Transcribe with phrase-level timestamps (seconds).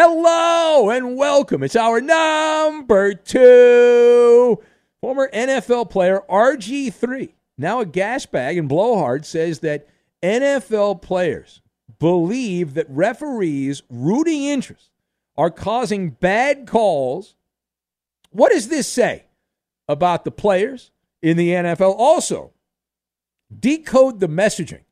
[0.00, 1.64] Hello and welcome.
[1.64, 4.62] It's our number two.
[5.00, 9.88] Former NFL player RG3, now a gas bag and blowhard, says that
[10.22, 11.62] NFL players
[11.98, 14.90] believe that referees' rooting interests
[15.36, 17.34] are causing bad calls.
[18.30, 19.24] What does this say
[19.88, 20.92] about the players
[21.22, 21.96] in the NFL?
[21.98, 22.52] Also,
[23.52, 24.84] decode the messaging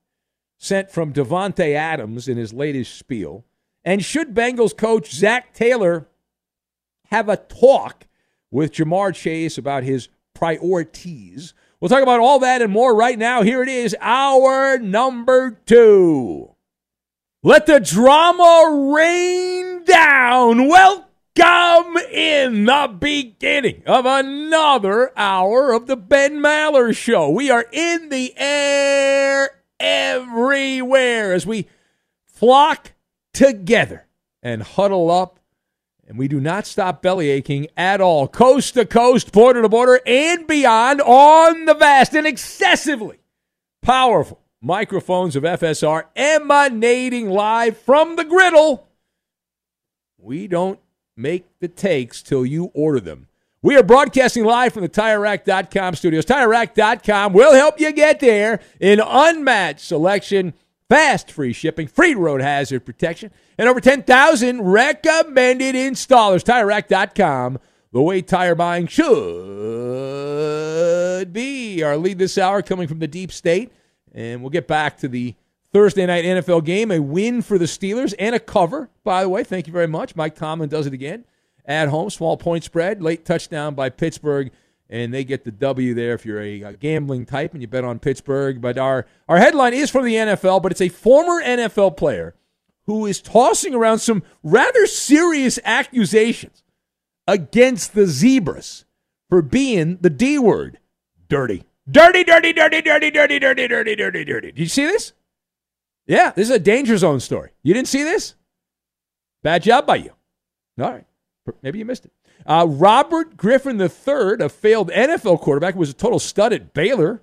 [0.58, 3.44] sent from Davante Adams in his latest spiel.
[3.86, 6.08] And should Bengals coach Zac Taylor
[7.10, 8.08] have a talk
[8.50, 11.54] with Ja'Marr Chase about his priorities?
[11.78, 13.42] We'll talk about all that and more right now.
[13.42, 16.56] Here it is, our number two.
[17.44, 20.66] Let the drama rain down.
[20.66, 27.30] Welcome in the beginning of another hour of the Ben Maller Show.
[27.30, 31.68] We are in the air everywhere as we
[32.24, 32.90] flock
[33.36, 34.06] together
[34.42, 35.38] and huddle up.
[36.08, 40.00] And we do not stop belly aching at all, coast to coast, border to border,
[40.06, 43.18] and beyond on the vast and excessively
[43.82, 48.88] powerful microphones of FSR emanating live from the griddle.
[50.16, 50.80] We don't
[51.16, 53.26] make the takes till you order them.
[53.62, 56.24] We are broadcasting live from the TireRack.com studios.
[56.24, 60.54] TireRack.com will help you get there in unmatched selection,
[60.88, 66.42] fast free shipping, free road hazard protection, and over 10,000 recommended installers.
[66.44, 67.58] TireRack.com,
[67.92, 69.06] the way tire buying should
[71.32, 71.82] be.
[71.82, 73.72] Our lead this hour coming from the deep state,
[74.14, 75.34] and we'll get back to the
[75.72, 76.90] Thursday night NFL game.
[76.90, 79.44] A win for the Steelers and a cover, by the way.
[79.44, 80.16] Thank you very much.
[80.16, 81.24] Mike Tomlin does it again
[81.66, 82.10] at home.
[82.10, 84.50] Small point spread, late touchdown by Pittsburgh,
[84.88, 87.84] and they get the W there if you're a, a gambling type and you bet
[87.84, 88.60] on Pittsburgh.
[88.60, 92.34] But our, our headline is from the NFL, but it's a former NFL player
[92.84, 96.62] who is tossing around some rather serious accusations
[97.26, 98.84] against the Zebras
[99.28, 100.78] for being the D word
[101.28, 101.64] dirty.
[101.88, 104.52] Dirty, dirty, dirty, dirty, dirty, dirty, dirty, dirty, dirty.
[104.52, 105.12] Did you see this?
[106.06, 107.50] Yeah, this is a danger zone story.
[107.62, 108.34] You didn't see this?
[109.42, 110.12] Bad job by you.
[110.80, 111.06] All right.
[111.62, 112.12] Maybe you missed it.
[112.44, 117.22] Uh, Robert Griffin III, a failed NFL quarterback, was a total stud at Baylor,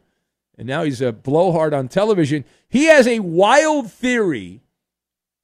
[0.58, 2.46] and now he's a blowhard on television.
[2.68, 4.62] He has a wild theory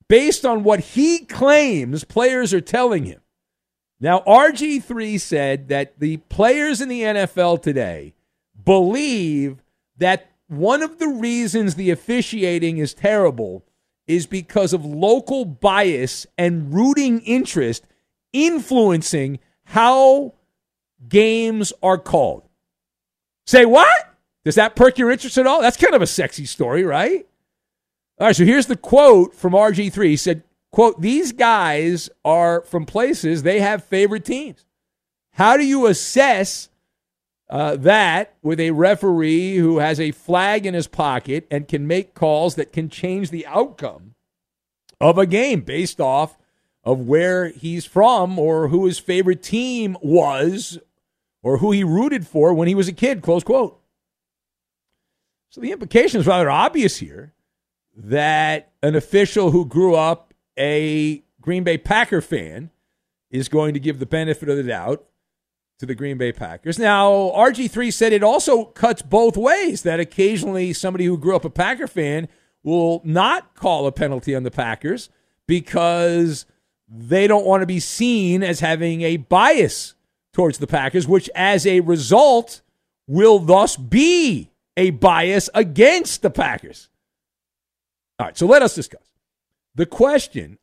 [0.08, 3.22] based on what he claims players are telling him.
[4.02, 8.14] Now, RG3 said that the players in the NFL today
[8.64, 9.62] believe
[9.98, 13.64] that one of the reasons the officiating is terrible
[14.08, 17.86] is because of local bias and rooting interest
[18.34, 19.40] influencing
[19.70, 20.34] how
[21.08, 22.42] games are called.
[23.46, 24.16] Say what?
[24.44, 25.62] Does that perk your interest at all?
[25.62, 27.28] That's kind of a sexy story, right?
[28.20, 30.06] All right, so here's the quote from RG3.
[30.06, 34.66] He said, quote, these guys are from places they have favorite teams.
[35.34, 36.70] How do you assess
[37.48, 42.16] uh, that with a referee who has a flag in his pocket and can make
[42.16, 44.16] calls that can change the outcome
[45.00, 46.40] of a game based off
[46.90, 50.80] of where he's from or who his favorite team was
[51.44, 53.80] or who he rooted for when he was a kid, close quote.
[55.52, 57.36] So the implication is rather obvious here
[57.96, 62.72] that an official who grew up a Green Bay Packer fan
[63.30, 65.06] is going to give the benefit of the doubt
[65.78, 66.80] to the Green Bay Packers.
[66.80, 71.52] Now, RG3 said it also cuts both ways, that occasionally somebody who grew up a
[71.52, 72.28] Packer fan
[72.64, 75.12] will not call a penalty on the Packers
[75.46, 76.48] because
[76.90, 79.94] they don't want to be seen as having a bias
[80.34, 82.62] towards the Packers, which as a result
[83.08, 86.90] will thus be a bias against the Packers.
[88.18, 89.12] All right, so let us discuss.
[89.76, 90.58] The question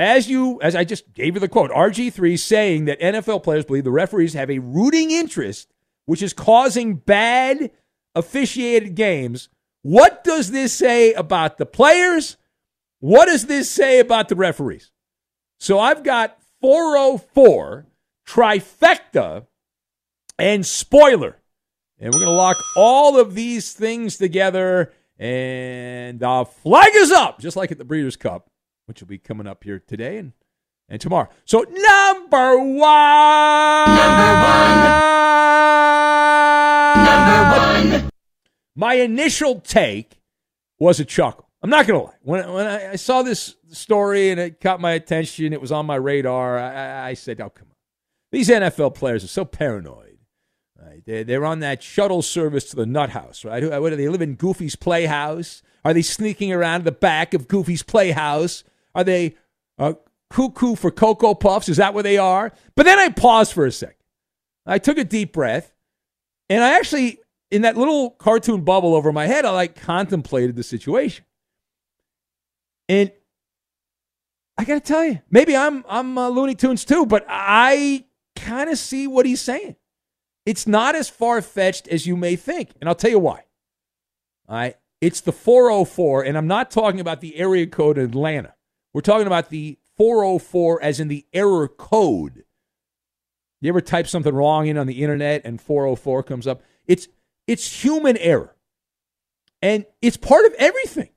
[0.00, 3.84] as you as I just gave you the quote, RG3 saying that NFL players believe
[3.84, 5.72] the referees have a rooting interest
[6.06, 7.70] which is causing bad
[8.14, 9.48] officiated games.
[9.82, 12.36] What does this say about the players?
[13.00, 14.90] What does this say about the referees?
[15.58, 17.86] So I've got 404
[18.26, 19.46] trifecta
[20.38, 21.36] and spoiler.
[21.98, 27.40] And we're going to lock all of these things together and the flag is up,
[27.40, 28.48] just like at the Breeders' Cup
[28.88, 30.32] which will be coming up here today and,
[30.88, 31.28] and tomorrow.
[31.44, 33.86] So, number one.
[33.86, 34.80] Number one.
[37.04, 38.10] Number one.
[38.74, 40.22] My initial take
[40.78, 41.47] was a chuckle.
[41.62, 42.14] I'm not to lie.
[42.22, 45.86] When, when I, I, saw this story and it caught my attention, it was on
[45.86, 47.74] my radar, I, I said, oh, come on.
[48.30, 50.18] These NFL players are so paranoid.
[50.80, 51.02] Right?
[51.04, 53.62] They're, they're on that shuttle service to the nut house, right?
[53.80, 55.62] What do they live in Goofy's Playhouse?
[55.84, 58.62] Are they sneaking around the back of Goofy's Playhouse?
[58.94, 59.36] Are they
[59.78, 59.94] uh,
[60.30, 61.68] cuckoo for Cocoa Puffs?
[61.68, 62.52] Is that where they are?
[62.76, 63.96] But then I paused for a second.
[64.66, 65.72] I took a deep breath,
[66.48, 67.20] and I actually,
[67.50, 71.24] in that little cartoon bubble over my head, I like contemplated the situation.
[72.88, 73.12] And
[74.56, 78.04] I got to tell you, maybe I'm I'm uh, Looney Tunes too, but I
[78.36, 79.76] kind of see what he's saying.
[80.46, 83.44] It's not as far fetched as you may think, and I'll tell you why.
[84.48, 88.54] All right, it's the 404, and I'm not talking about the area code in Atlanta.
[88.94, 92.44] We're talking about the 404 as in the error code.
[93.60, 96.62] You ever type something wrong in on the internet and 404 comes up?
[96.86, 97.08] It's
[97.46, 98.54] it's human error.
[99.60, 101.10] And it's part of everything.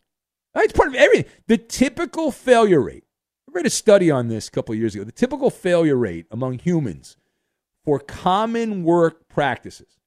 [0.56, 1.32] It's part of everything.
[1.48, 3.06] The typical failure rate.
[3.48, 5.04] I read a study on this a couple years ago.
[5.04, 7.18] The typical failure rate among humans
[7.84, 10.00] for common work practices.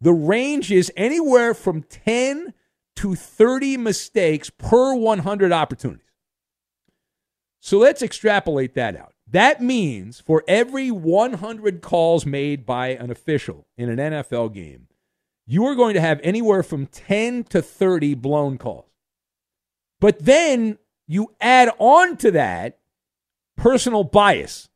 [0.00, 2.52] The range is anywhere from 10
[2.96, 6.02] to 30 mistakes per 100 opportunities.
[7.60, 9.12] So let's extrapolate that out.
[9.26, 14.86] That means for every 100 calls made by an official in an NFL game,
[15.46, 18.95] you are going to have anywhere from 10 to 30 blown calls.
[20.00, 22.78] But then you add on to that
[23.56, 24.68] personal bias.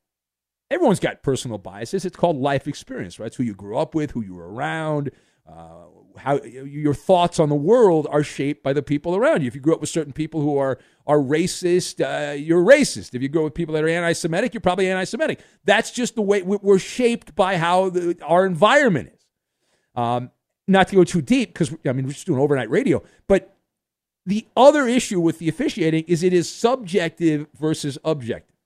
[0.70, 2.04] Everyone's got personal biases.
[2.04, 3.26] It's called life experience, right?
[3.26, 5.10] It's who you grew up with, who you were around,
[5.48, 9.48] uh, how your thoughts on the world are shaped by the people around you.
[9.48, 13.14] If you grew up with certain people who are are racist, uh, you're racist.
[13.14, 15.40] If you grow up with people that are anti-Semitic, you're probably anti-Semitic.
[15.64, 19.26] That's just the way we're shaped by how the, our environment is.
[19.94, 20.30] Um,
[20.68, 23.56] not to go too deep, because I mean we're just doing overnight radio, but
[24.30, 28.56] the other issue with the officiating is it is subjective versus objective.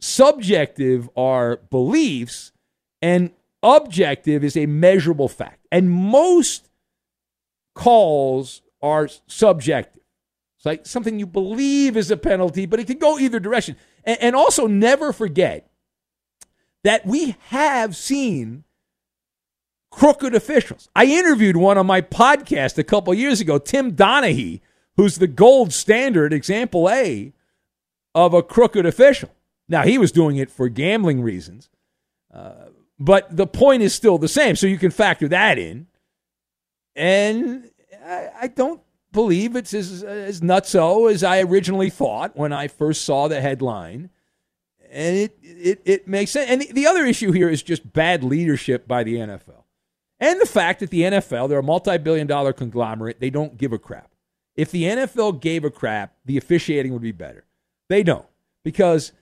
[0.00, 2.52] Subjective are beliefs,
[3.02, 3.30] and
[3.62, 5.66] objective is a measurable fact.
[5.70, 6.70] And most
[7.74, 10.02] calls are subjective.
[10.56, 13.76] It's like something you believe is a penalty, but it can go either direction.
[14.04, 15.70] And, and also, never forget
[16.82, 18.64] that we have seen
[19.90, 20.88] crooked officials.
[20.96, 24.62] I interviewed one on my podcast a couple years ago, Tim Donaghy,
[24.98, 27.32] who's the gold standard example A
[28.14, 29.30] of a crooked official.
[29.68, 31.70] Now, he was doing it for gambling reasons.
[32.34, 32.66] Uh,
[32.98, 34.56] but the point is still the same.
[34.56, 35.86] So you can factor that in.
[36.96, 37.70] And
[38.04, 38.80] I, I don't
[39.12, 44.10] believe it's as, as nutso as I originally thought when I first saw the headline.
[44.90, 46.50] And it, it, it makes sense.
[46.50, 49.62] And the, the other issue here is just bad leadership by the NFL.
[50.18, 53.72] And the fact that the NFL, they're a multi billion dollar conglomerate, they don't give
[53.72, 54.10] a crap.
[54.58, 57.44] If the NFL gave a crap, the officiating would be better.
[57.88, 58.26] They don't
[58.64, 59.12] because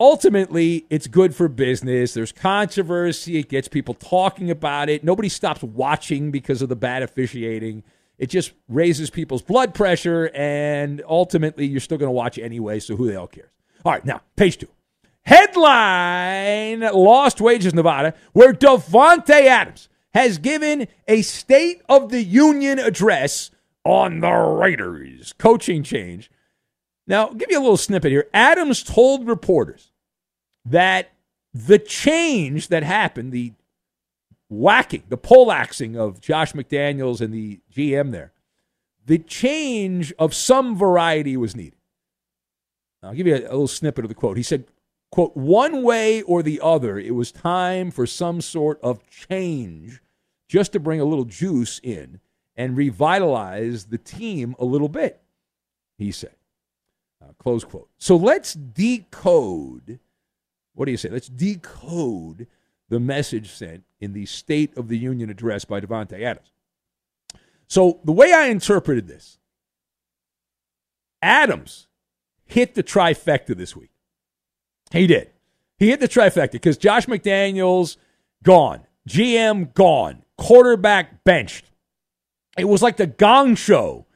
[0.00, 2.14] ultimately it's good for business.
[2.14, 5.04] There's controversy, it gets people talking about it.
[5.04, 7.84] Nobody stops watching because of the bad officiating.
[8.16, 12.96] It just raises people's blood pressure, and ultimately you're still going to watch anyway, so
[12.96, 13.50] who the hell cares?
[13.84, 14.68] All right, now, page two.
[15.22, 23.50] Headline Lost Wages Nevada, where Davante Adams has given a State of the Union address
[23.88, 26.30] on the Raiders coaching change.
[27.06, 28.28] Now, give you a little snippet here.
[28.34, 29.92] Adams told reporters
[30.64, 31.12] that
[31.54, 33.54] the change that happened, the
[34.50, 38.32] whacking, the poleaxing of Josh McDaniels and the GM there,
[39.06, 41.78] the change of some variety was needed.
[43.02, 44.36] I'll give you a, a little snippet of the quote.
[44.36, 44.64] He said,
[45.10, 50.02] quote, one way or the other, it was time for some sort of change
[50.46, 52.20] just to bring a little juice in
[52.58, 55.22] and revitalize the team a little bit,
[55.96, 56.34] he said.
[57.22, 57.88] Uh, close quote.
[57.98, 60.00] So let's decode.
[60.74, 61.08] What do you say?
[61.08, 62.48] Let's decode
[62.88, 66.52] the message sent in the State of the Union address by Davante Adams.
[67.68, 69.38] So the way I interpreted this,
[71.22, 71.86] Adams
[72.44, 73.90] hit the trifecta this week.
[74.90, 75.30] He did.
[75.76, 77.98] He hit the trifecta because Josh McDaniels
[78.42, 81.67] gone, GM gone, quarterback benched.
[82.58, 84.06] It was like the gong show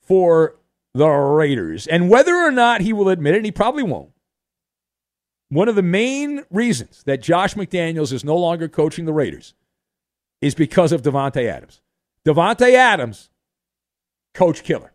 [0.00, 0.56] for
[0.94, 1.86] the Raiders.
[1.86, 4.10] And whether or not he will admit it, and he probably won't,
[5.48, 9.54] one of the main reasons that Josh McDaniels is no longer coaching the Raiders
[10.40, 11.80] is because of Davante Adams.
[12.24, 13.30] Davante Adams,
[14.32, 14.92] coach killer.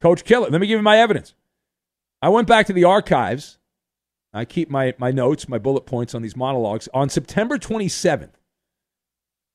[0.00, 0.50] Coach killer.
[0.50, 1.34] Let me give you my evidence.
[2.20, 3.58] I went back to the archives.
[4.32, 6.88] I keep my, my notes, my bullet points on these monologues.
[6.92, 8.34] On September 27th,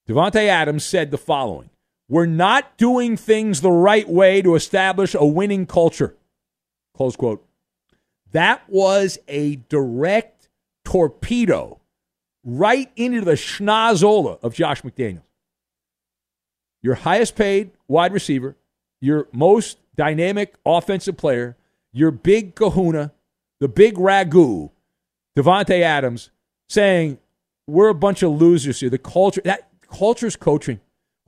[0.07, 1.69] Davante Adams said the following
[2.09, 6.15] We're not doing things the right way to establish a winning culture.
[6.95, 7.45] Close quote.
[8.31, 10.49] That was a direct
[10.83, 11.79] torpedo
[12.43, 15.21] right into the schnozola of Josh McDaniels.
[16.81, 18.55] Your highest paid wide receiver,
[19.01, 21.57] your most dynamic offensive player,
[21.91, 23.11] your big kahuna,
[23.59, 24.71] the big ragu,
[25.37, 26.31] Davante Adams,
[26.69, 27.19] saying,
[27.67, 28.89] We're a bunch of losers here.
[28.89, 30.79] The culture, that culture's coaching.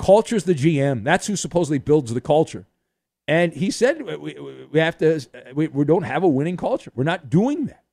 [0.01, 1.03] Culture's the GM.
[1.03, 2.65] That's who supposedly builds the culture.
[3.27, 4.36] And he said, we,
[4.72, 5.22] we have to,
[5.53, 6.91] we, we don't have a winning culture.
[6.96, 7.84] We're not doing that.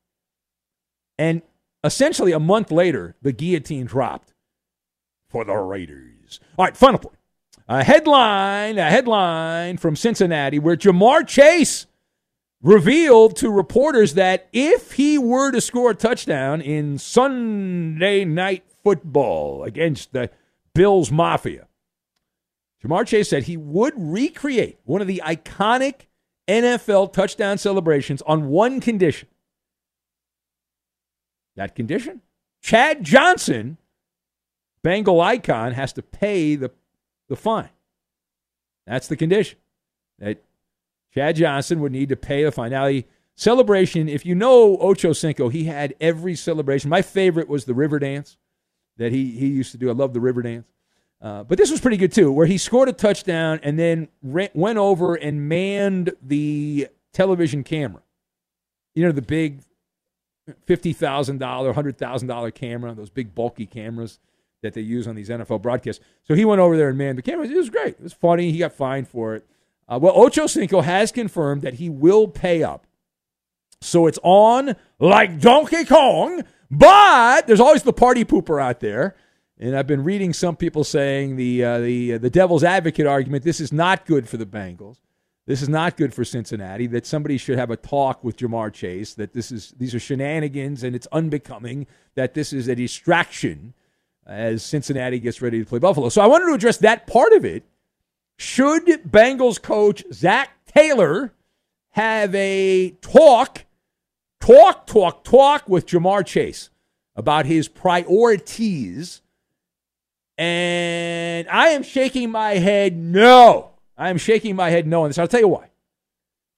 [1.19, 1.43] And
[1.85, 4.35] essentially, a month later, the guillotine dropped
[5.29, 6.41] for the Raiders.
[6.57, 7.19] All right, final point.
[7.69, 11.87] A headline, a headline from Cincinnati where Ja'Marr Chase
[12.62, 19.62] revealed to reporters that if he were to score a touchdown in Sunday night football
[19.65, 20.31] against the
[20.75, 21.68] Bills Mafia,
[22.85, 26.06] Ja'Marr Chase said he would recreate one of the iconic
[26.47, 29.28] NFL touchdown celebrations on one condition.
[31.56, 32.23] That condition?
[32.62, 33.78] Chad Johnson,
[34.82, 36.70] Bengal icon, has to pay the,
[37.28, 37.70] the fine.
[38.87, 39.58] That's the condition.
[40.18, 40.42] That
[41.12, 42.70] Chad Johnson would need to pay the fine.
[42.70, 43.04] Now, the
[43.35, 46.90] celebration, if you know Ocho Cinco, he had every celebration.
[46.90, 48.37] My favorite was the river dance
[48.97, 49.90] that he, he used to do.
[49.90, 50.66] I love the river dance.
[51.21, 54.79] Uh, but this was pretty good too, where he scored a touchdown and then went
[54.79, 58.03] over and manned the television camera.
[58.95, 59.63] You know, the big
[60.67, 64.19] $50,000, $100,000 camera, those big bulky cameras
[64.63, 66.03] that they use on these NFL broadcasts.
[66.25, 67.47] So he went over there and manned the camera.
[67.47, 67.95] It was great.
[67.95, 68.51] It was funny.
[68.51, 69.47] He got fined for it.
[69.89, 72.87] Uh, well, Ocho Cinco has confirmed that he will pay up.
[73.81, 79.15] So it's on like Donkey Kong, but there's always the party pooper out there.
[79.61, 83.43] And I've been reading some people saying the uh, the uh, the devil's advocate argument.
[83.43, 84.99] This is not good for the Bengals.
[85.47, 86.87] This is not good for Cincinnati.
[86.87, 89.15] That somebody should have a talk with Ja'Marr Chase.
[89.15, 91.88] That this is these are shenanigans and it's unbecoming.
[92.15, 93.75] That this is a distraction
[94.27, 96.09] as Cincinnati gets ready to play Buffalo.
[96.11, 97.65] So I wanted to address that part of it.
[98.37, 101.33] Should Bengals coach Zac Taylor
[101.93, 103.65] have a talk,
[104.41, 106.71] talk, talk, talk with Ja'Marr Chase
[107.17, 109.23] about his priorities?
[110.38, 113.73] And I am shaking my head no.
[113.97, 115.18] I am shaking my head no on this.
[115.18, 115.71] I'll tell you why.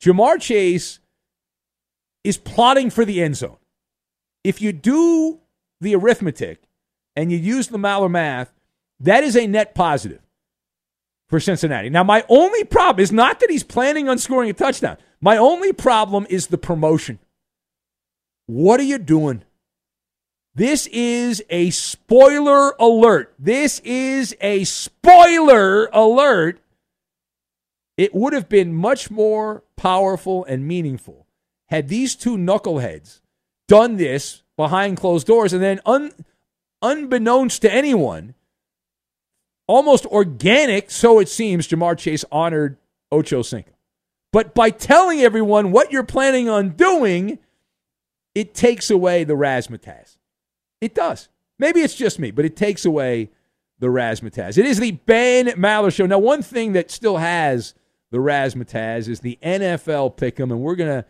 [0.03, 1.01] Ja'Marr Chase
[2.23, 3.57] is plotting for the end zone.
[4.45, 5.41] If you do
[5.81, 6.63] the arithmetic
[7.17, 8.53] and you use the Maller math,
[9.01, 10.21] that is a net positive
[11.29, 11.89] for Cincinnati.
[11.89, 14.99] Now, my only problem is not that he's planning on scoring a touchdown.
[15.21, 17.19] My only problem is the promotion.
[18.47, 19.45] What are you doing?
[20.61, 23.33] This is a spoiler alert.
[23.39, 26.61] This is a spoiler alert.
[27.97, 31.27] it would have been much more powerful and meaningful
[31.71, 33.23] had these two knuckleheads
[33.69, 36.13] done this behind closed doors and then un,
[36.83, 38.35] unbeknownst to anyone,
[39.67, 42.77] almost organic, so it seems, Ja'Marr Chase honored
[43.11, 43.73] Ocho Cinco.
[44.31, 47.39] But by telling everyone what you're planning on doing,
[48.35, 50.19] it takes away the razzmatazz.
[50.81, 51.29] It does.
[51.59, 53.31] Maybe it's just me, but it takes away
[53.79, 54.57] the razzmatazz.
[54.59, 56.07] It is the Ben Maller Show.
[56.07, 57.75] Now, one thing that still has
[58.11, 61.05] the razzmatazz is the NFL pick'em, and we're gonna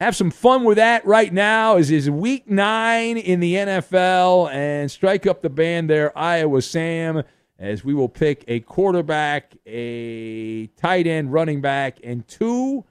[0.00, 1.76] have some fun with that right now.
[1.76, 7.22] Is is week nine in the NFL, and strike up the band there, Iowa Sam,
[7.58, 12.84] as we will pick a quarterback, a tight end, running back, and two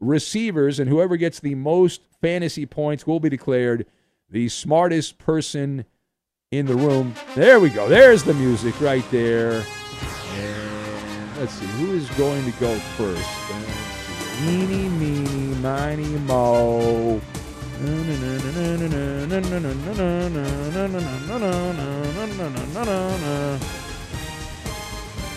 [0.00, 3.86] receivers, and whoever gets the most fantasy points will be declared
[4.34, 5.84] the smartest person
[6.50, 7.14] in the room.
[7.36, 7.88] There we go.
[7.88, 9.64] There's the music right there.
[10.32, 13.24] And let's see who is going to go first.
[14.42, 17.20] Eeny, meeny, miny, mo.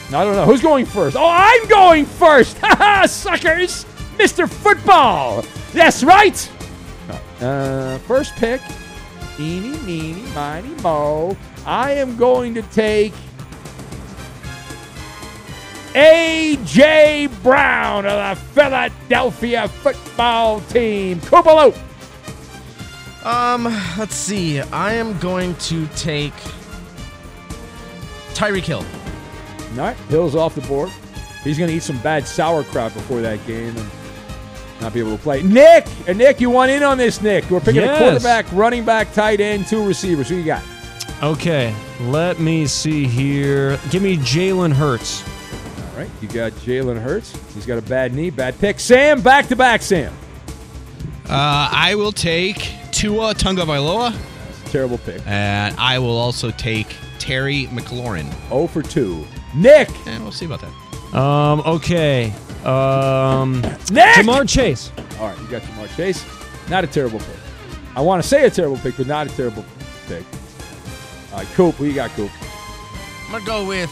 [0.08, 0.46] I don't know.
[0.46, 1.16] Who's going first?
[1.16, 2.58] Oh, I'm going first!
[2.62, 3.86] Ha ha, suckers!
[4.18, 4.50] Mr.
[4.50, 5.46] Football!
[5.74, 6.52] That's right!
[7.40, 8.62] Uh, first pick,
[9.40, 11.36] eeny, meeny, miny, mo.
[11.66, 13.14] I am going to take
[15.96, 17.28] A.J.
[17.42, 21.20] Brown of the Philadelphia football team.
[21.22, 21.78] Koopaloop.
[23.26, 23.64] Um,
[23.98, 24.62] let's see.
[24.62, 26.34] I am going to take
[28.34, 28.86] Tyreek Hill.
[29.72, 30.92] All right, Hill's off the board.
[31.44, 33.90] He's going to eat some bad sauerkraut before that game and
[34.82, 35.42] not be able to play.
[35.44, 37.50] Nick, and Nick, you want in on this, Nick?
[37.50, 37.96] We're picking Yes.
[38.00, 40.30] a quarterback, running back, tight end, two receivers.
[40.30, 40.64] Who you got?
[41.24, 43.80] Okay, let me see here.
[43.90, 45.24] Give me Jalen Hurts.
[45.94, 47.34] All right, you got Jalen Hurts.
[47.56, 48.80] He's got a bad knee, bad pick.
[48.80, 50.14] Sam, back to back, Sam.
[51.30, 54.16] Uh, I will take Tua Tagovailoa,
[54.66, 55.22] Terrible pick.
[55.26, 56.88] and I will also take
[57.20, 58.32] Terry McLaurin.
[58.50, 59.26] 0 for 2.
[59.56, 59.90] Nick!
[60.08, 61.18] And we'll see about that.
[61.18, 62.32] Um, okay.
[62.66, 64.16] Um, Nick!
[64.16, 64.92] Ja'Marr Chase.
[65.20, 66.26] All right, you got Ja'Marr Chase.
[66.70, 67.38] Not a terrible pick.
[67.96, 69.66] I want to say a terrible pick, but not a terrible
[70.08, 70.24] pick.
[71.32, 72.32] All right, Coop, who you got, Coop?
[73.26, 73.92] I'm gonna go with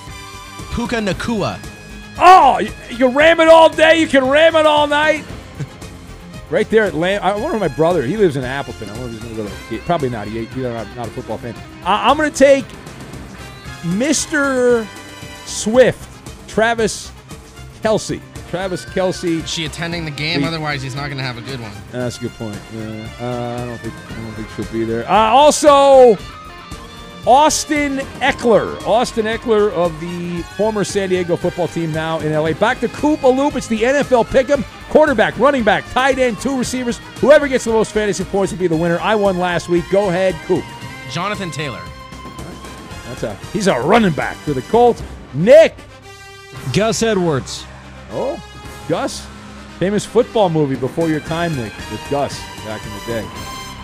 [0.73, 1.60] Puka Nacua.
[2.17, 3.99] Oh, you, you can ram it all day.
[3.99, 5.25] You can ram it all night.
[6.49, 7.21] right there at Lam.
[7.21, 8.04] I wonder if my brother.
[8.04, 8.89] He lives in Appleton.
[8.89, 9.84] I wonder if he's going to go to.
[9.84, 10.28] Probably not.
[10.28, 11.56] He, he's not, not a football fan.
[11.84, 12.65] I, I'm going to take
[13.82, 14.88] Mr.
[15.45, 17.12] Swift, Travis
[17.82, 18.21] Kelce.
[18.49, 19.43] Travis Kelce.
[19.43, 20.41] Is she attending the game?
[20.41, 21.71] We- Otherwise, he's not gonna have a good one.
[21.91, 22.60] That's a good point.
[22.75, 25.10] Yeah, uh, I don't think I don't think she'll be there.
[25.10, 26.17] Uh, also,
[27.27, 32.53] Austin Ekeler, Austin Ekeler of the former San Diego football team, now in LA.
[32.53, 33.55] Back to Coop a loop.
[33.55, 34.63] It's the NFL pick'em.
[34.89, 36.99] Quarterback, running back, tight end, two receivers.
[37.19, 38.99] Whoever gets the most fantasy points will be the winner.
[38.99, 39.86] I won last week.
[39.91, 40.63] Go ahead, Coop.
[41.12, 41.81] Jonathan Taylor.
[43.08, 45.01] That's a he's a running back for the Colts.
[45.34, 45.75] Nick.
[46.73, 47.65] Gus Edwards.
[48.17, 48.41] Oh,
[48.88, 49.25] Gus.
[49.80, 53.28] Famous football movie before your time, Nick, with Gus back in the day.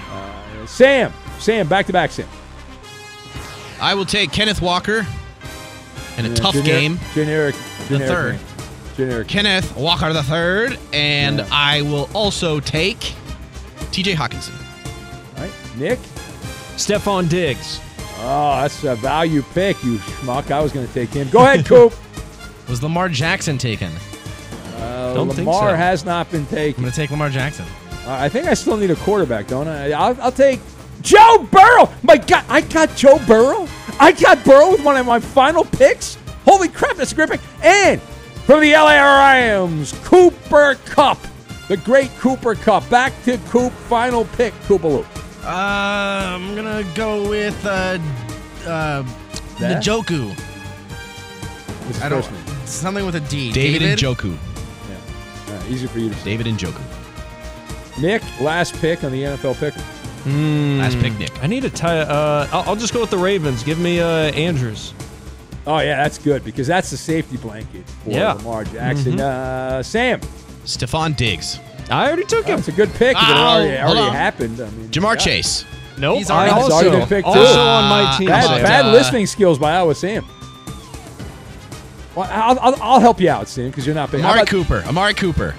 [0.09, 1.11] Uh, Sam.
[1.39, 2.27] Sam, back to back, Sam.
[3.81, 5.05] I will take Kenneth Walker
[6.17, 6.99] in a Yeah, tough generic- game.
[7.13, 7.55] Generic.
[7.89, 8.31] The generic third.
[8.35, 8.45] name.
[8.95, 9.27] Generic.
[9.27, 11.47] Kenneth Walker the third, and Yeah.
[11.51, 13.13] I will also take
[13.91, 14.13] T.J.
[14.13, 14.53] Hockenson.
[15.35, 15.51] All right.
[15.77, 15.99] Nick.
[16.77, 17.79] Stefon Diggs.
[18.19, 20.51] Oh, that's a value pick, you schmuck.
[20.51, 21.27] I was going to take him.
[21.29, 21.93] Go ahead, Coop.
[22.69, 23.91] Was Lamar Jackson taken?
[24.81, 25.75] Uh, Don't think Lamar so.
[25.75, 26.57] has not been taken.
[26.57, 26.83] I'm taken.
[26.83, 27.65] gonna take Lamar Jackson.
[28.05, 29.91] Uh, I think I still need a quarterback, don't I?
[29.91, 30.59] I'll, I'll take
[31.01, 31.89] Joe Burrow.
[32.03, 33.67] My God, I got Joe Burrow.
[33.99, 36.17] I got Burrow with one of my final picks.
[36.45, 37.41] Holy crap, that's a great pick.
[37.63, 41.19] And from the LA Rams, Cooper Kupp,
[41.67, 42.89] the great Cooper Kupp.
[42.89, 45.05] Back to Coop, final pick, Koopaloo.
[45.43, 47.97] Uh, I'm gonna go with uh,
[48.65, 49.03] uh,
[49.59, 49.83] That?
[49.83, 50.29] Njoku.
[50.29, 52.65] What's his I don't first name?
[52.65, 53.51] something with a D.
[53.51, 54.37] David, Njoku.
[55.65, 55.73] Yeah.
[55.73, 56.23] Easy for you to say.
[56.25, 56.81] David Njoku.
[58.01, 59.73] Nick, last pick on the NFL pick.
[60.23, 61.31] Mm, Last pick, Nick.
[61.43, 61.99] I need to tie.
[61.99, 63.63] Uh, I'll, I'll just go with the Ravens.
[63.63, 64.93] Give me uh, Andrews.
[65.67, 68.33] Oh yeah, that's good because that's the safety blanket for Yeah.
[68.33, 69.19] Lamar Jackson.
[69.19, 70.19] Uh, Sam,
[70.63, 71.59] Stefon Diggs.
[71.89, 72.57] I already took him.
[72.57, 73.17] that's a good pick.
[73.17, 74.61] If it Oh, already, already happened.
[74.61, 75.19] I mean, Ja'Marr God.
[75.19, 75.65] Chase.
[75.97, 76.17] Nope.
[76.19, 77.59] He's I already- he's also, already been picked, also too.
[77.59, 78.27] on my Uh, team.
[78.27, 80.25] Bad, But, bad uh, listening skills by Iowa Sam.
[82.15, 84.09] Well, I'll, I'll, I'll help you out, Sam, because you're not.
[84.09, 84.83] How Amari about- Cooper.
[84.87, 85.55] Amari Cooper.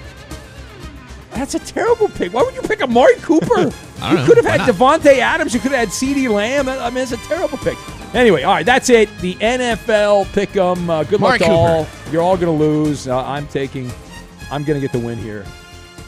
[1.31, 2.33] That's a terrible pick.
[2.35, 3.71] Why would you pick Amari Cooper?
[4.03, 4.27] You know.
[4.27, 4.69] could have had not?
[4.71, 5.55] Davante Adams.
[5.55, 6.69] You could have had CeeDee Lamb.
[6.69, 7.79] I mean, it's a terrible pick.
[8.17, 9.09] Anyway, all right, that's it.
[9.21, 10.91] The NFL pick 'em.
[10.91, 11.87] Uh, good luck to all.
[12.11, 13.07] You're all going to lose.
[13.07, 13.89] Uh, I'm taking
[14.51, 15.45] I'm going to get the win here.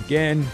[0.05, 0.45] Again,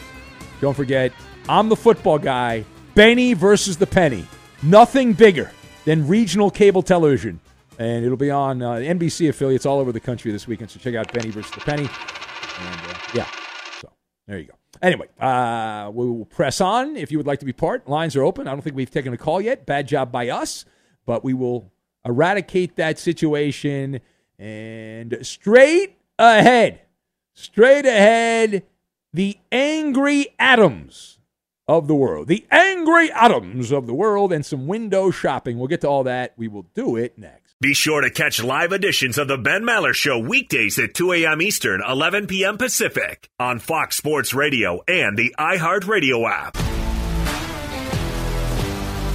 [0.61, 1.13] don't forget,
[1.49, 2.67] I'm the football guy.
[2.95, 4.27] Benny versus the penny.
[4.63, 5.51] Nothing bigger
[5.87, 7.41] than regional cable television.
[7.81, 10.71] And it'll be on uh, NBC affiliates all over the country this weekend.
[10.71, 11.85] So check out Benny versus the penny.
[11.85, 13.27] And uh, yeah,
[13.81, 13.91] so
[14.27, 14.55] there you go.
[14.83, 16.95] Anyway, uh, we will press on.
[16.95, 18.47] If you would like to be part, lines are open.
[18.47, 19.65] I don't think we've taken a call yet.
[19.65, 20.67] Bad job by us,
[21.07, 21.73] but we will
[22.05, 24.01] eradicate that situation.
[24.39, 26.83] And straight ahead,
[27.33, 28.65] straight ahead,
[29.11, 31.19] the angry atoms
[31.67, 35.59] of the world, the angry atoms of the world, and some window shopping.
[35.59, 36.35] We'll get to all that.
[36.37, 37.40] We will do it next.
[37.63, 41.43] Be sure to catch live editions of The Ben Maller Show weekdays at 2 a.m.
[41.43, 42.57] Eastern, 11 p.m.
[42.57, 46.57] Pacific on Fox Sports Radio and the iHeartRadio app.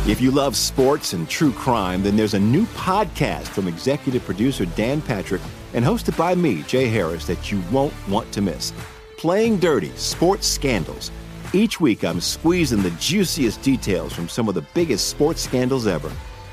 [0.07, 4.67] If you love sports and true crime, then there's a new podcast from executive producer
[4.67, 5.41] Dan Patrick
[5.73, 8.73] and hosted by me, Jay Harris, that you won't want to miss.
[9.17, 11.09] Playing Dirty Sports Scandals.
[11.51, 16.11] Each week, I'm squeezing the juiciest details from some of the biggest sports scandals ever.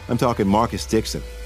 [0.09, 1.23] I'm talking Marcus Dixon,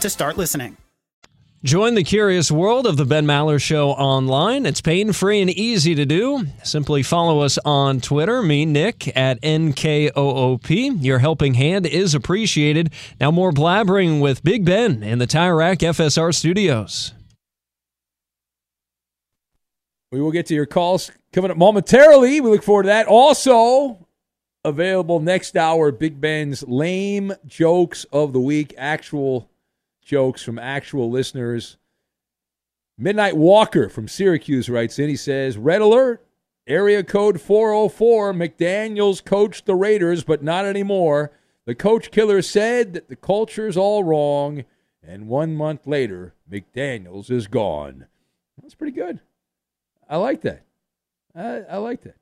[0.00, 0.76] to start listening.
[1.62, 4.64] Join the curious world of the Ben Maller Show online.
[4.64, 6.46] It's pain free and easy to do.
[6.64, 11.04] Simply follow us on Twitter, me, Nick, at NKOOP.
[11.04, 12.94] Your helping hand is appreciated.
[13.20, 17.12] Now, more blabbering with Big Ben in the Tire Rack FSR studios.
[20.10, 22.40] We will get to your calls coming up momentarily.
[22.40, 23.06] We look forward to that.
[23.06, 24.06] Also,
[24.64, 29.49] available next hour Big Ben's lame jokes of the week, actual
[30.10, 31.76] jokes from actual listeners.
[32.98, 35.08] Midnight Walker from Syracuse writes in.
[35.08, 36.26] He says, Red alert,
[36.66, 38.34] area code 404.
[38.34, 41.30] McDaniels coached the Raiders, but not anymore.
[41.64, 44.64] The coach killer said that the culture's all wrong,
[45.00, 48.06] and one month later, McDaniels is gone.
[48.60, 49.20] That's pretty good.
[50.08, 50.64] I like that.
[51.36, 52.16] I, I like that.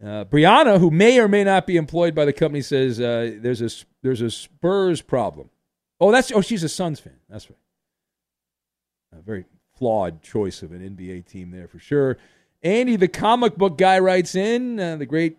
[0.00, 3.60] Uh, Brianna, who may or may not be employed by the company, says uh, there's
[3.60, 3.70] a
[4.02, 5.50] there's a Spurs problem.
[6.02, 7.14] Oh, that's oh, she's a Suns fan.
[7.28, 7.58] That's right.
[9.16, 9.44] A very
[9.78, 12.18] flawed choice of an NBA team there for sure.
[12.60, 15.38] Andy, the comic book guy, writes in uh, the great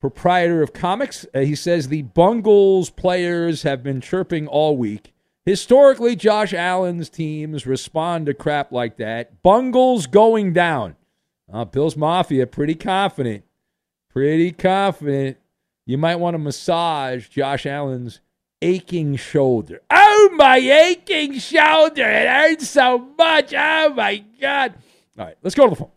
[0.00, 1.26] proprietor of comics.
[1.34, 5.12] Uh, he says the Bungles players have been chirping all week.
[5.44, 9.42] Historically, Josh Allen's teams respond to crap like that.
[9.42, 10.96] Bungles going down.
[11.52, 13.44] Uh, Bills Mafia pretty confident,
[14.08, 15.36] pretty confident
[15.84, 18.20] you might want to massage Josh Allen's
[18.62, 19.80] aching shoulder.
[19.90, 22.08] Oh, my aching shoulder.
[22.08, 23.52] It hurts so much.
[23.56, 24.74] Oh, my God.
[25.18, 25.90] All right, let's go to the phone.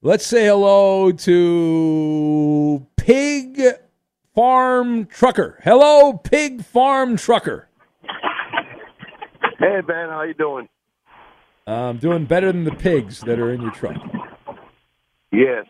[0.00, 3.60] Let's say hello to Pig
[4.34, 5.58] Farm Trucker.
[5.64, 7.68] Hello, Pig Farm Trucker.
[9.58, 10.68] Hey Ben, how you doing?
[11.66, 13.96] I'm doing better than the pigs that are in your truck.
[15.32, 15.66] Yes.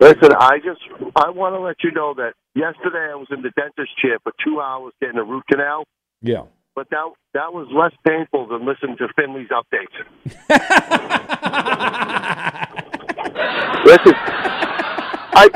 [0.00, 0.80] Listen, I just
[1.14, 4.32] I want to let you know that yesterday I was in the dentist chair for
[4.44, 5.84] two hours getting a root canal,
[6.20, 6.42] Yeah.
[6.74, 10.48] but that that was less painful than listening to Finley's updates.
[13.84, 15.48] Listen, I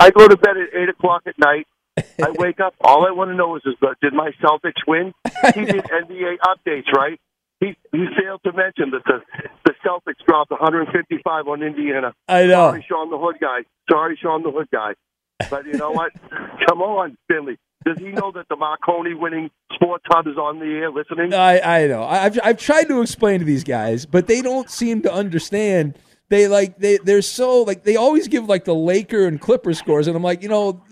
[0.00, 1.66] I go to bed at eight o'clock at night.
[1.98, 2.74] I wake up.
[2.80, 5.12] All I want to know is, is uh, did my Celtics win?
[5.54, 7.18] He did NBA updates, right?
[7.60, 9.20] He he failed to mention that the
[9.64, 12.12] the Celtics dropped 155 on Indiana.
[12.28, 12.70] I know.
[12.70, 13.60] Sorry, Sean the Hood guy.
[13.90, 14.94] Sorry, Sean the Hood guy.
[15.50, 16.12] But you know what?
[16.68, 17.58] Come on, Finley.
[17.84, 21.32] Does he know that the Marconi winning sports hub is on the air listening?
[21.32, 22.02] I, I know.
[22.02, 25.96] I've, I've tried to explain to these guys, but they don't seem to understand.
[26.28, 30.08] They like they they're so like they always give like the Laker and Clipper scores,
[30.08, 30.82] and I'm like, you know,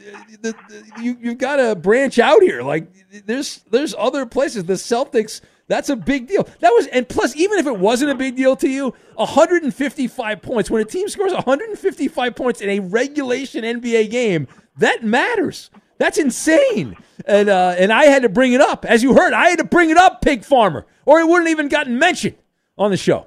[0.41, 2.63] the, the, you you've got to branch out here.
[2.63, 2.89] Like
[3.27, 4.65] there's there's other places.
[4.65, 5.43] The Celtics.
[5.69, 6.45] That's a big deal.
[6.61, 10.71] That was, and plus, even if it wasn't a big deal to you, 155 points
[10.71, 14.47] when a team scores 155 points in a regulation NBA game,
[14.79, 15.71] that matters.
[15.99, 16.97] That's insane.
[17.27, 19.33] And uh, and I had to bring it up, as you heard.
[19.33, 22.37] I had to bring it up, Pig Farmer, or it wouldn't even gotten mentioned
[22.79, 23.27] on the show.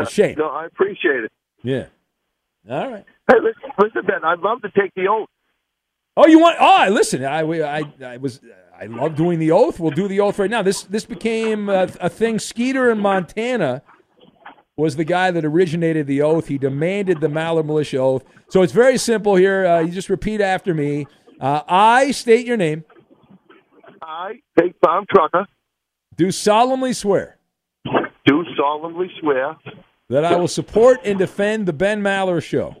[0.00, 0.36] a shame.
[0.38, 1.32] No, I appreciate it.
[1.62, 1.86] Yeah.
[2.70, 3.04] All right.
[3.30, 4.24] Hey, listen, listen, Ben.
[4.24, 5.28] I'd love to take the oath.
[6.16, 6.56] Oh, you want?
[6.60, 7.24] Oh, listen.
[7.24, 8.40] I, we- I, I was.
[8.78, 9.78] I love doing the oath.
[9.78, 10.62] We'll do the oath right now.
[10.62, 12.38] This this became a, a thing.
[12.38, 13.82] Skeeter in Montana
[14.76, 16.48] was the guy that originated the oath.
[16.48, 18.24] He demanded the Maller Militia oath.
[18.48, 19.66] So it's very simple here.
[19.66, 21.06] Uh, you just repeat after me.
[21.40, 22.84] Uh, I state your name.
[24.00, 25.46] I, Pig Farm Trucker,
[26.16, 27.38] Do solemnly swear
[28.24, 29.56] do solemnly swear
[30.08, 32.76] that I will support and defend the Ben Maller Show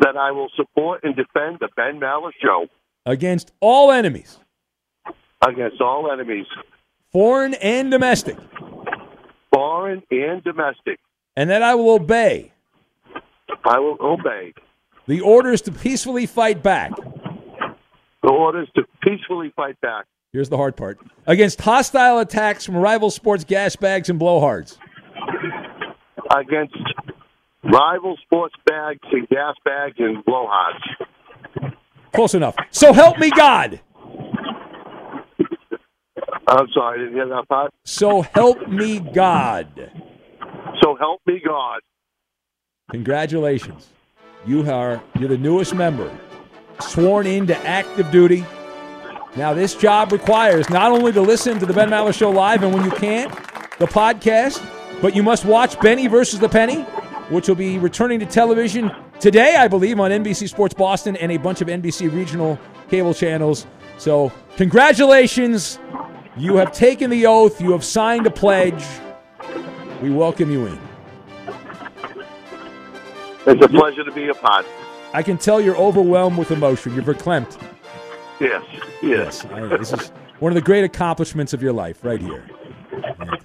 [0.00, 2.66] that I will support and defend the Ben Maller Show
[3.04, 4.38] against all enemies,
[5.42, 6.46] against all enemies,
[7.12, 8.36] foreign and domestic,
[9.52, 10.98] foreign and domestic.
[11.36, 12.52] and that I will obey
[13.64, 14.52] I will obey
[15.06, 16.92] the orders to peacefully fight back.
[18.22, 23.10] the orders to peacefully fight back Here's the hard part against hostile attacks from rival
[23.10, 24.76] sports gas bags and blowhards.
[26.36, 26.74] against
[27.64, 31.72] rival sports bags and gas bags and blowhards.
[32.12, 32.54] Close enough.
[32.70, 33.80] So help me God.
[36.48, 37.72] I'm sorry, I didn't hear that part.
[37.84, 39.90] So help me God.
[40.82, 41.80] So help me God.
[42.90, 43.88] Congratulations.
[44.46, 46.16] You are you're the newest member
[46.80, 48.44] sworn into active duty.
[49.36, 52.72] Now this job requires not only to listen to the Ben Maller show live and
[52.72, 53.32] when you can't,
[53.78, 54.64] the podcast,
[55.02, 56.82] but you must watch Benny versus the Penny,
[57.30, 61.36] which will be returning to television today, I believe, on NBC Sports Boston and a
[61.36, 63.66] bunch of NBC regional cable channels.
[63.98, 65.78] So, congratulations.
[66.36, 68.84] You have taken the oath, you have signed a pledge.
[70.02, 70.78] We welcome you in.
[73.46, 74.66] It's a pleasure to be a part.
[75.14, 76.94] I can tell you're overwhelmed with emotion.
[76.94, 77.58] You're verklempt.
[78.40, 78.62] Yes,
[79.02, 79.44] yes.
[79.44, 79.78] Know.
[79.78, 80.08] This is
[80.40, 82.44] one of the great accomplishments of your life, right here.
[82.92, 83.36] And, uh,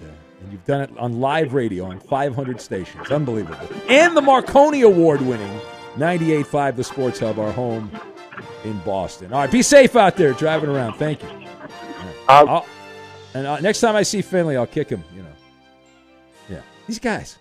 [0.42, 3.10] and you've done it on live radio on 500 stations.
[3.10, 3.58] Unbelievable.
[3.88, 5.62] And the Marconi Award winning
[5.98, 7.90] 98.5 The Sports Hub, our home
[8.66, 9.32] in Boston.
[9.32, 10.96] All right, be safe out there driving around.
[10.96, 11.30] Thank you.
[11.30, 12.50] All right.
[12.50, 12.66] I'll-
[13.34, 15.30] and uh, next time I see Finley, I'll kick him, you know.
[16.50, 16.62] Yeah.
[16.88, 17.38] These guys.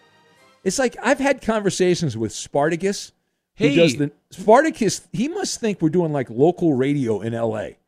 [0.65, 3.13] It's like I've had conversations with Spartacus.
[3.57, 3.75] Who Hey.
[3.77, 5.07] does the Spartacus?
[5.13, 7.79] He must think we're doing like local radio in L.A.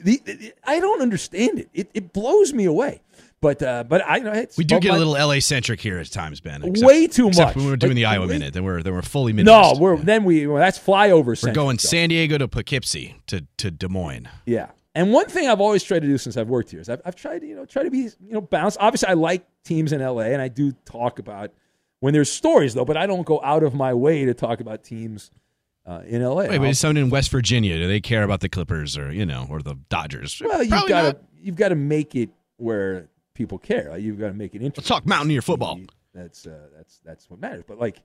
[0.00, 1.68] The, the- I don't understand it.
[1.74, 3.00] It, it blows me away.
[3.40, 6.10] But uh, but I know it's We do get a little LA centric here at
[6.10, 6.60] times, Ben.
[6.64, 7.54] Way too much.
[7.54, 9.48] when we were doing Like, the Iowa way- minute, then we're then we're fully minute.
[9.50, 11.40] No, we're then we well, that's flyover.
[11.40, 11.78] We're going.
[11.78, 14.28] San Diego to Poughkeepsie to to Des Moines.
[14.44, 14.70] Yeah.
[14.98, 17.14] And one thing I've always tried to do since I've worked here is I've, I've
[17.14, 18.78] tried to, you know, try to be, you know, balanced.
[18.80, 21.52] Obviously, I like teams in LA and I do talk about
[22.00, 24.82] when there's stories, though, but I don't go out of my way to talk about
[24.82, 25.30] teams
[25.86, 26.48] uh, in LA.
[26.48, 29.46] Wait, but someone in West Virginia, do they care about the Clippers or you know
[29.48, 30.42] or the Dodgers?
[30.44, 31.12] well, you've Probably got not.
[31.12, 33.90] to you've got to make it where people care.
[33.90, 34.80] Like, you've got to make it interesting.
[34.80, 35.78] Let's talk Mountaineer football.
[36.12, 37.62] That's uh, that's that's what matters.
[37.68, 38.02] But like,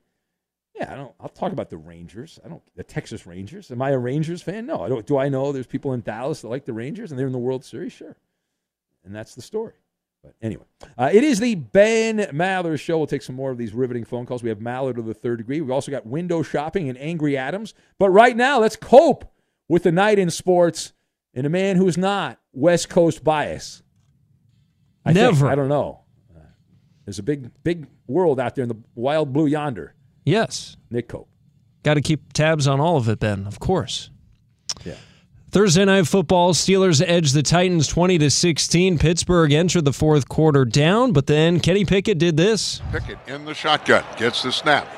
[0.74, 1.12] yeah, I don't.
[1.20, 2.40] I'll talk about the Rangers.
[2.44, 2.62] I don't.
[2.74, 3.70] The Texas Rangers.
[3.70, 4.66] Am I a Rangers fan?
[4.66, 4.82] No.
[4.82, 5.06] I don't.
[5.06, 7.38] Do I know there's people in Dallas that like the Rangers and they're in the
[7.38, 7.92] World Series?
[7.92, 8.16] Sure.
[9.04, 9.74] And that's the story.
[10.22, 10.64] But anyway,
[10.96, 12.96] uh, it is the Ben Maller Show.
[12.96, 14.42] We'll take some more of these riveting phone calls.
[14.42, 15.60] We have Maller to the third degree.
[15.60, 17.74] We've also got window shopping and Angry Adams.
[17.98, 19.30] But right now, let's cope
[19.68, 20.92] with the night in sports
[21.34, 23.82] and a man who's not West Coast bias.
[25.04, 25.22] I think.
[25.22, 25.46] Never.
[25.48, 26.00] I don't know.
[26.34, 26.40] Uh,
[27.04, 29.93] there's a big, big world out there in the wild blue yonder.
[30.24, 30.76] Yes.
[30.90, 31.28] Nick Cope.
[31.82, 34.10] Got to keep tabs on all of it, Ben, of course.
[34.84, 34.94] Yeah.
[35.50, 38.98] Thursday night football, Steelers edge the Titans 20 to 16.
[38.98, 42.80] Pittsburgh entered the fourth quarter down, but then Kenny Pickett did this.
[42.90, 44.88] Pickett in the shotgun, gets the snap,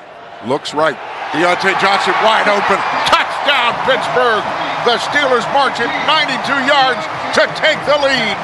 [0.46, 0.96] looks right.
[1.32, 2.78] Diontae Johnson wide open.
[3.10, 4.44] Touchdown, Pittsburgh.
[4.86, 7.02] The Steelers march it 92 yards
[7.34, 8.38] to take the lead.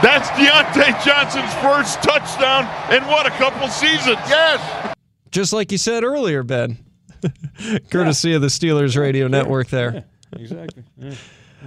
[0.00, 4.18] That's Diontae Johnson's first touchdown in what, a couple seasons?
[4.26, 4.93] Yes.
[5.34, 6.78] Just like you said earlier, Ben.
[7.90, 10.04] Courtesy of the Steelers radio network there.
[10.32, 10.84] Exactly.
[10.96, 11.14] Yeah.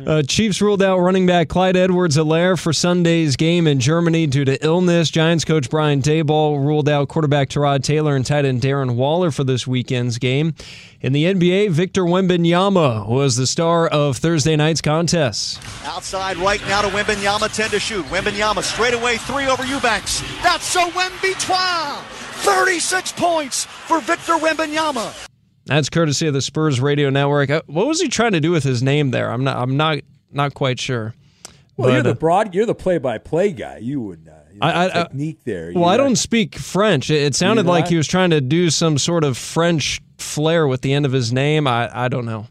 [0.05, 4.63] Uh, Chiefs ruled out running back Clyde Edwards-Helaire for Sunday's game in Germany due to
[4.63, 5.09] illness.
[5.09, 9.43] Giants coach Brian Daboll ruled out quarterback Tyrod Taylor and tight end Darren Waller for
[9.43, 10.53] this weekend's game.
[11.01, 15.59] In the NBA, Victor Wembanyama was the star of Thursday night's contest.
[15.83, 18.05] Outside right now to Wembanyama, 10 to shoot.
[18.05, 20.21] Wembanyama straight away, three over Eubanks.
[20.41, 22.26] That's so Wembitwa.
[22.37, 25.27] 36 points for Victor Wembanyama.
[25.65, 27.49] That's courtesy of the Spurs radio network.
[27.49, 29.29] Uh, What was he trying to do with his name there?
[29.31, 29.57] I'm not.
[29.57, 29.99] I'm not.
[30.31, 31.13] Not quite sure.
[31.77, 32.53] Well, you're the uh, broad.
[32.55, 33.77] You're the play-by-play guy.
[33.77, 34.27] You would.
[34.27, 35.71] Uh, you know, I- I- I- technique there.
[35.73, 37.09] Well, You I don't speak French.
[37.09, 37.89] It, it sounded do like not?
[37.91, 41.31] he was trying to do some sort of French flair with the end of his
[41.31, 41.67] name.
[41.67, 42.47] I, I don't know.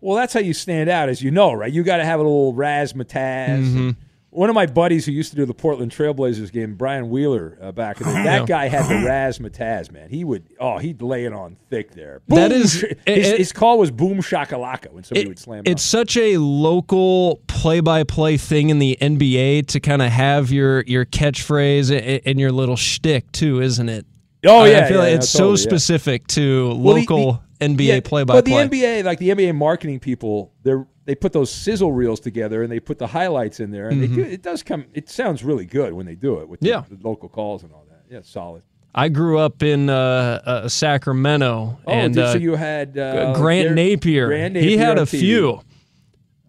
[0.00, 1.72] Well, that's how you stand out, as you know, right?
[1.72, 3.64] You got to have a little razzmatazz.
[3.64, 3.96] Mhm.
[4.36, 7.72] One of my buddies who used to do the Portland Trailblazers game, Brian Wheeler, uh,
[7.72, 8.46] back in the day, that Yeah.
[8.46, 10.10] guy had the razzmatazz, man.
[10.10, 12.20] He would, oh, he'd lay it on thick there.
[12.28, 15.28] That Boom is- sh- it- his, it- his call was boom shakalaka when somebody It-
[15.28, 15.62] would slam.
[15.64, 21.06] it's such a local play-by-play thing in the NBA to kind of have your your
[21.06, 24.04] catchphrase and your little shtick too, isn't it?
[24.44, 27.42] Oh, yeah, I feel yeah, like yeah, it's totally, so specific to Well, the- local
[27.58, 28.36] the- NBA play-by-play.
[28.42, 32.20] But the NBA, like the NBA marketing people, they are they put those sizzle reels
[32.20, 34.08] together and they put the highlights in there, and Mhm.
[34.08, 34.84] they do, it does come.
[34.92, 36.82] It sounds really good when they do it with the, Yeah.
[36.90, 38.02] the local calls and all that.
[38.10, 38.62] Yeah, solid.
[38.94, 43.68] I grew up in uh, uh, Sacramento, Oh, and uh, so you had uh, Grant
[43.68, 44.26] Gar- Napear.
[44.28, 45.60] Grant He had a few.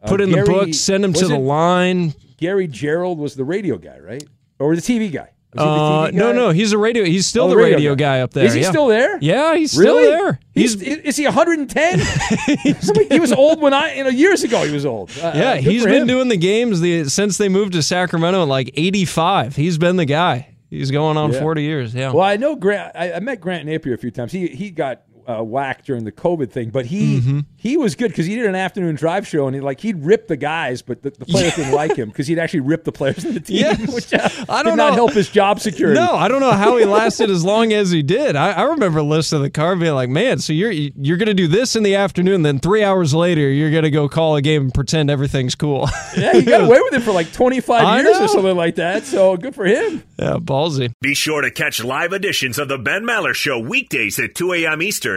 [0.01, 2.13] Uh, Put in the Gary- book, send him to the line.
[2.37, 4.23] Gary Gerould was the radio guy, right?
[4.59, 5.29] Or the TV guy?
[5.65, 7.03] Was he the Uh, no, no, he's a radio.
[7.05, 8.17] He's still Oh, the radio, radio guy.
[8.17, 8.21] guy.
[8.21, 8.45] up there.
[8.45, 8.69] Is he yeah.
[8.69, 9.17] still there?
[9.21, 10.03] Yeah, he's really?
[10.05, 10.39] still there.
[10.53, 11.99] He's, is he 110?
[13.11, 15.11] he was old when I, you know, years ago he was old.
[15.11, 16.07] Uh, Yeah, uh, he's been him.
[16.07, 19.55] doing the games the since they moved to Sacramento in like '85.
[19.55, 20.53] He's been the guy.
[20.69, 21.39] He's going on Yeah.
[21.39, 21.93] 40 years.
[21.95, 22.11] Yeah.
[22.11, 22.91] Well, I know Grant.
[22.95, 24.31] I, I met Grant Napear a few times.
[24.33, 27.39] He he got uh, whacked during the COVID thing, but he Mm-hmm.
[27.57, 30.27] he was good because he did an afternoon drive show and he like he'd rip
[30.27, 33.25] the guys, but the, the players didn't like him because he'd actually rip the players
[33.25, 33.93] in the team, Yes.
[33.93, 34.95] which uh, I don't not know.
[34.95, 35.99] help his job security.
[35.99, 38.35] No, I don't know how he lasted as long as he did.
[38.35, 41.47] I, I remember listening to the car being like, "Man, so you're you're gonna do
[41.47, 44.73] this in the afternoon, then three hours later you're gonna go call a game and
[44.73, 45.87] pretend everything's cool."
[46.17, 48.25] Yeah, he got away with it for like 25 I years know.
[48.25, 49.03] or something like that.
[49.05, 50.03] So good for him.
[50.17, 50.91] yeah, ballsy.
[50.99, 54.81] Be sure to catch live editions of the Ben Maller Show weekdays at 2 a.m.
[54.81, 55.16] Eastern,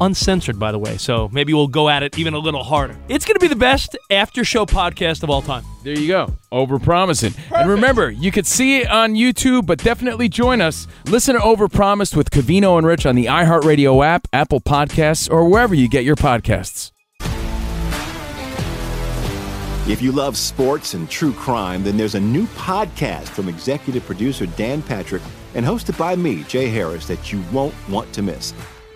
[0.00, 0.96] uncensored, by the way.
[0.96, 2.96] So maybe we'll go at it even a little harder.
[3.08, 5.64] It's going to be the best after show podcast of all time.
[5.82, 6.34] There you go.
[6.52, 7.36] Overpromising.
[7.52, 10.86] And remember, you could see it on YouTube, but definitely join us.
[11.06, 15.74] Listen to Overpromised with Covino and Rich on the iHeartRadio app, Apple Podcasts, or wherever
[15.74, 16.92] you get your podcasts.
[19.88, 24.44] If you love sports and true crime, then there's a new podcast from executive producer
[24.46, 25.22] Dan Patrick
[25.54, 28.52] and hosted by me, Jay Harris, that you won't want to miss.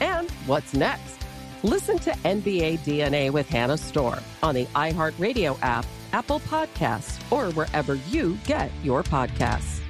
[0.00, 1.18] And what's next?
[1.62, 7.94] Listen to NBA DNA with Hannah Storm on the iHeartRadio app, Apple Podcasts, or wherever
[8.08, 9.80] you get your podcasts.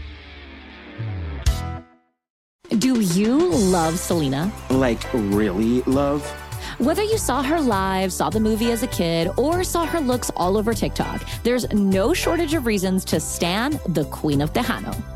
[2.78, 4.52] Do you love Selena?
[4.70, 6.28] Like, really love?
[6.78, 10.30] Whether you saw her live, saw the movie as a kid, or saw her looks
[10.36, 15.15] all over TikTok, there's no shortage of reasons to stan the Queen of Tejano.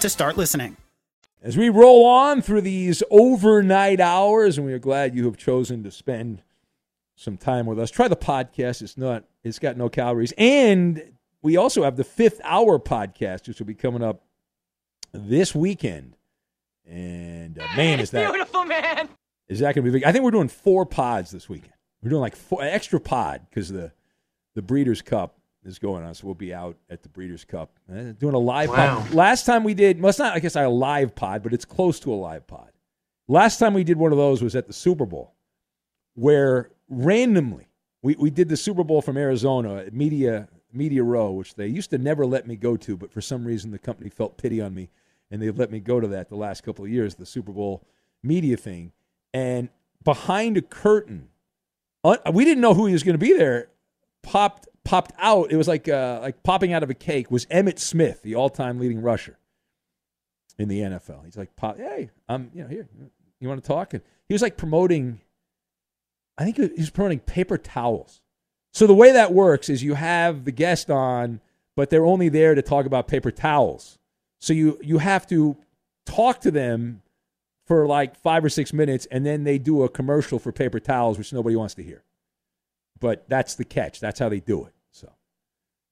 [0.00, 0.76] to start listening.
[1.42, 5.82] As we roll on through these overnight hours, and we are glad you have chosen
[5.82, 6.42] to spend
[7.16, 7.90] some time with us.
[7.90, 8.80] Try the podcast.
[8.80, 10.32] It's not, it's got no calories.
[10.38, 14.22] And we also have the fifth hour podcast, which will be coming up
[15.12, 16.16] this weekend.
[16.88, 19.08] And uh, man, is that beautiful, man.
[19.48, 20.04] is that going to be big?
[20.04, 21.74] I think we're doing four pods this weekend.
[22.02, 23.92] We're doing like four extra pod because the
[24.54, 28.12] the Breeders' Cup is going on, so we'll be out at the Breeders' Cup uh,
[28.18, 29.00] doing a live Wow.
[29.02, 29.14] pod.
[29.14, 32.00] Last time we did, well, it's not I guess a live pod, but it's close
[32.00, 32.70] to a live pod.
[33.28, 35.34] Last time we did one of those was at the Super Bowl,
[36.14, 37.68] where randomly
[38.02, 41.90] we, we did the Super Bowl from Arizona at Media Media Row, which they used
[41.90, 44.72] to never let me go to, but for some reason the company felt pity on
[44.74, 44.88] me
[45.30, 47.84] and they let me go to that the last couple of years, the Super Bowl
[48.22, 48.92] media thing.
[49.34, 49.68] And
[50.04, 51.28] behind a curtain,
[52.32, 53.68] we didn't know who he was going to be there.
[54.22, 55.52] Popped popped out.
[55.52, 57.30] It was like uh, like popping out of a cake.
[57.30, 59.38] Was Emmitt Smith, the all time leading rusher
[60.58, 61.24] in the NFL?
[61.24, 62.88] He's like, pop, hey, I'm you know here.
[63.38, 63.94] You want to talk?
[63.94, 65.20] And he was like promoting.
[66.36, 68.20] I think he was promoting paper towels.
[68.72, 71.40] So the way that works is you have the guest on,
[71.76, 73.96] but they're only there to talk about paper towels.
[74.40, 75.56] So you you have to
[76.04, 77.02] talk to them
[77.64, 81.16] for like five or six minutes, and then they do a commercial for paper towels,
[81.16, 82.02] which nobody wants to hear.
[82.98, 84.00] But that's the catch.
[84.00, 84.74] That's how they do it.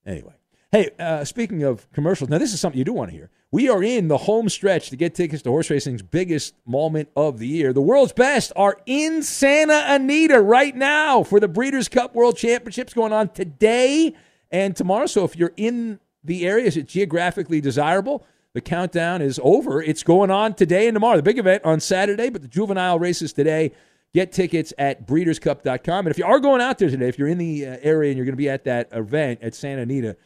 [0.09, 0.32] Anyway,
[0.72, 3.30] hey, uh, speaking of commercials, now this is something you do want to hear.
[3.50, 7.38] We are in the home stretch to get tickets to horse racing's biggest moment of
[7.38, 7.74] the year.
[7.74, 12.94] The world's best are in Santa Anita right now for the Breeders' Cup World Championships
[12.94, 14.14] going on today
[14.50, 15.04] and tomorrow.
[15.06, 18.26] So if you're in the area, is it geographically desirable?
[18.54, 19.82] The countdown is over.
[19.82, 21.16] It's going on today and tomorrow.
[21.16, 23.72] The big event on Saturday, but the juvenile races today.
[24.14, 26.06] Get tickets at breederscup.com.
[26.06, 28.16] And if you are going out there today, if you're in the uh, area and
[28.16, 30.16] you're going to be at that event at Santa Anita,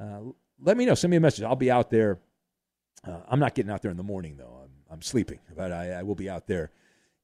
[0.00, 0.20] uh,
[0.60, 0.94] let me know.
[0.94, 1.44] Send me a message.
[1.44, 2.18] I'll be out there.
[3.06, 4.60] Uh, I'm not getting out there in the morning, though.
[4.64, 6.72] I'm, I'm sleeping, but I, I will be out there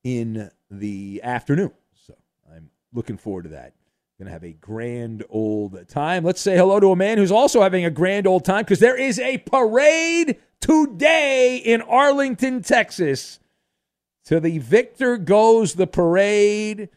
[0.05, 1.73] in the afternoon.
[2.07, 2.15] So
[2.55, 3.75] I'm looking forward to that.
[4.19, 6.23] Going to have a grand old time.
[6.23, 8.97] Let's say hello to a man who's also having a grand old time because there
[8.97, 13.41] is a parade today in Arlington, Texas.
[14.27, 16.89] To the victor goes the parade.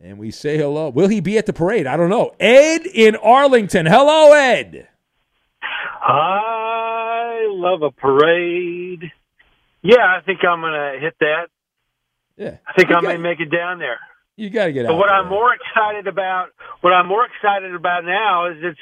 [0.00, 0.90] And we say hello.
[0.90, 1.86] Will he be at the parade?
[1.86, 2.34] I don't know.
[2.38, 3.84] Ed in Arlington.
[3.86, 4.86] Hello, Ed.
[6.00, 9.10] I love a parade.
[9.82, 11.46] Yeah, I think I'm going to hit that.
[12.36, 12.56] Yeah.
[12.66, 13.98] I think You I may got- make it down there.
[14.36, 14.98] You got to get But out.
[14.98, 15.16] what there.
[15.16, 16.50] I'm more excited about,
[16.80, 18.78] what I'm more excited about now is it's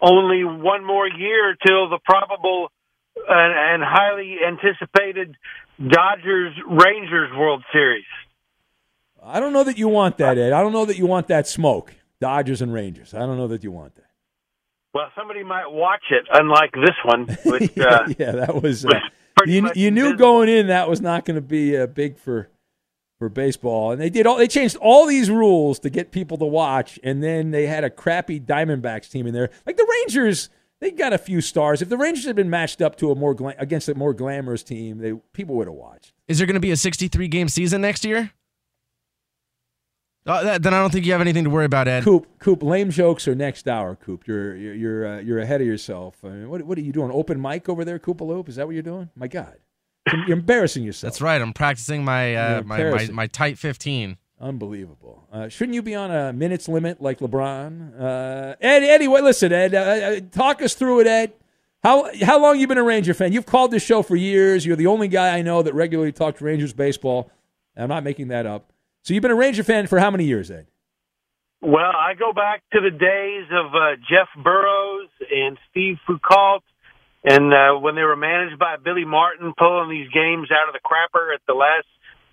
[0.00, 2.70] only one more year till the probable
[3.28, 5.36] and, and highly anticipated
[5.78, 8.04] Dodgers Rangers World Series.
[9.24, 10.52] I don't know that you want that, Ed.
[10.52, 11.94] I don't know that you want that smoke.
[12.20, 13.14] Dodgers and Rangers.
[13.14, 14.06] I don't know that you want that.
[14.94, 17.26] Well, somebody might watch it, unlike this one.
[17.44, 18.84] Which, yeah, uh, yeah, that was.
[18.84, 19.00] Uh,
[19.46, 22.48] you you knew going in that was not going to be uh, big for
[23.18, 24.36] for baseball, and they did all.
[24.36, 27.90] They changed all these rules to get people to watch, and then they had a
[27.90, 29.50] crappy Diamondbacks team in there.
[29.64, 30.50] Like the Rangers,
[30.82, 31.80] they got a few stars.
[31.80, 34.64] If the Rangers had been matched up to a more gla- against a more glamorous
[34.64, 36.12] team, they people would have watched.
[36.26, 38.32] Is there going to be a 63 game season next year?
[40.26, 42.02] Uh, that, then I don't think you have anything to worry about, Ed.
[42.02, 43.94] Coop, Coop, lame jokes are next hour.
[43.94, 46.16] Coop, you're you're you're, uh, you're ahead of yourself.
[46.24, 47.12] I mean, what what are you doing?
[47.12, 48.48] Open mic over there, Koopaloop?
[48.48, 49.08] Is that what you're doing?
[49.14, 49.56] My God,
[50.12, 51.12] you're you're embarrassing yourself.
[51.12, 51.40] That's right.
[51.40, 54.16] I'm practicing my uh, my, my my tight 15.
[54.42, 55.22] Unbelievable.
[55.32, 57.98] Uh, shouldn't you be on a minutes limit like LeBron?
[57.98, 61.32] Uh, Ed, anyway, listen, Ed, uh, uh, talk us through it, Ed.
[61.84, 63.32] How how long you been a Ranger fan?
[63.32, 64.66] You've called this show for years.
[64.66, 67.30] You're the only guy I know that regularly talks Rangers baseball.
[67.76, 68.72] I'm not making that up.
[69.02, 70.66] So you've been a Ranger fan for how many years, Ed?
[71.60, 76.62] Well, I go back to the days of uh, Jeff Burroughs and Steve Foucault,
[77.22, 80.80] and uh, when they were managed by Billy Martin, pulling these games out of the
[80.84, 81.86] crapper at the last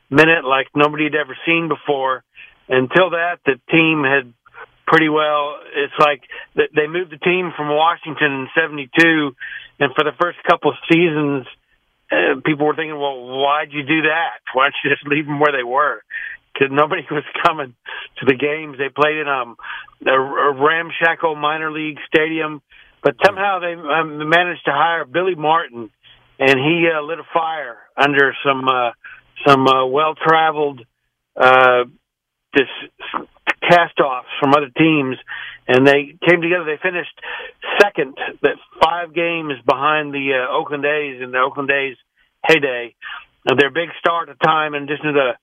[0.09, 2.23] minute like nobody had ever seen before.
[2.67, 4.33] Until that, the team had
[4.89, 5.57] pretty well.
[5.73, 6.21] It's like
[6.55, 9.35] they moved the team from Washington in '72,
[9.79, 11.45] and for the first couple of seasons,
[12.11, 14.41] uh, people were thinking, "Well, why'd you do that?
[14.53, 16.01] Why don't you just leave them where they were?"
[16.53, 17.75] Because nobody was coming
[18.19, 18.77] to the games.
[18.77, 19.55] They played in um,
[20.05, 22.61] a, ramshackle minor league stadium,
[23.03, 25.89] but somehow they um, managed to hire Billy Martin,
[26.39, 28.91] and he uh, lit a fire under some uh,
[29.47, 30.81] some uh, well-traveled
[31.35, 31.83] uh,
[32.53, 32.67] this
[33.61, 35.17] cast-offs from other teams,
[35.67, 36.65] and they came together.
[36.65, 37.13] They finished
[37.81, 41.97] second, that five games behind the uh, Oakland A's in the Oakland A's
[42.45, 42.95] heyday.
[43.49, 45.37] Uh, their big star at the time, in addition to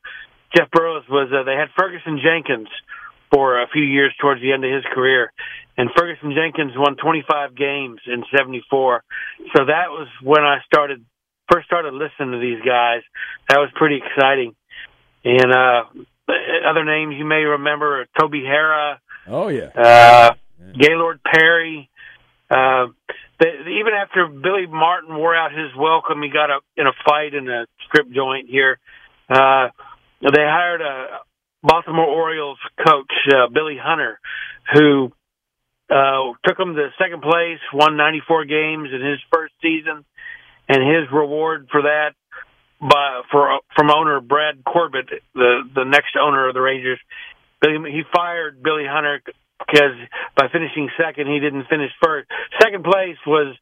[0.57, 2.69] Jeff Burroughs, was uh, they had Ferguson Jenkins
[3.33, 5.33] for a few years towards the end of his career,
[5.77, 9.03] and Ferguson Jenkins won 25 games in '74.
[9.57, 11.05] So that was when I started
[11.51, 13.03] first started listening to these guys.
[13.49, 14.55] That was pretty exciting.
[15.25, 15.85] And uh
[16.69, 18.97] other names you may remember are Toby Harrah,
[19.29, 19.71] Oh yeah.
[19.75, 20.35] uh
[20.79, 21.89] Gaylord Perry.
[22.51, 22.87] Uh
[23.39, 27.35] the, even after Billy Martin wore out his welcome, he got up in a fight
[27.35, 28.79] in a strip joint here.
[29.29, 29.69] Uh
[30.23, 31.19] they hired a
[31.63, 34.19] Baltimore Orioles coach, uh, Billy Hunter,
[34.73, 35.13] who
[35.91, 40.05] uh took them to second place, won 94 games in his first season
[40.69, 42.15] and his reward for that
[42.81, 46.99] by for from owner Brad Corbett, the the next owner of the Rangers,
[47.63, 49.23] he fired Billy Hunter
[49.59, 49.97] because
[50.37, 52.29] by finishing second, he didn't finish first.
[52.61, 53.57] Second place was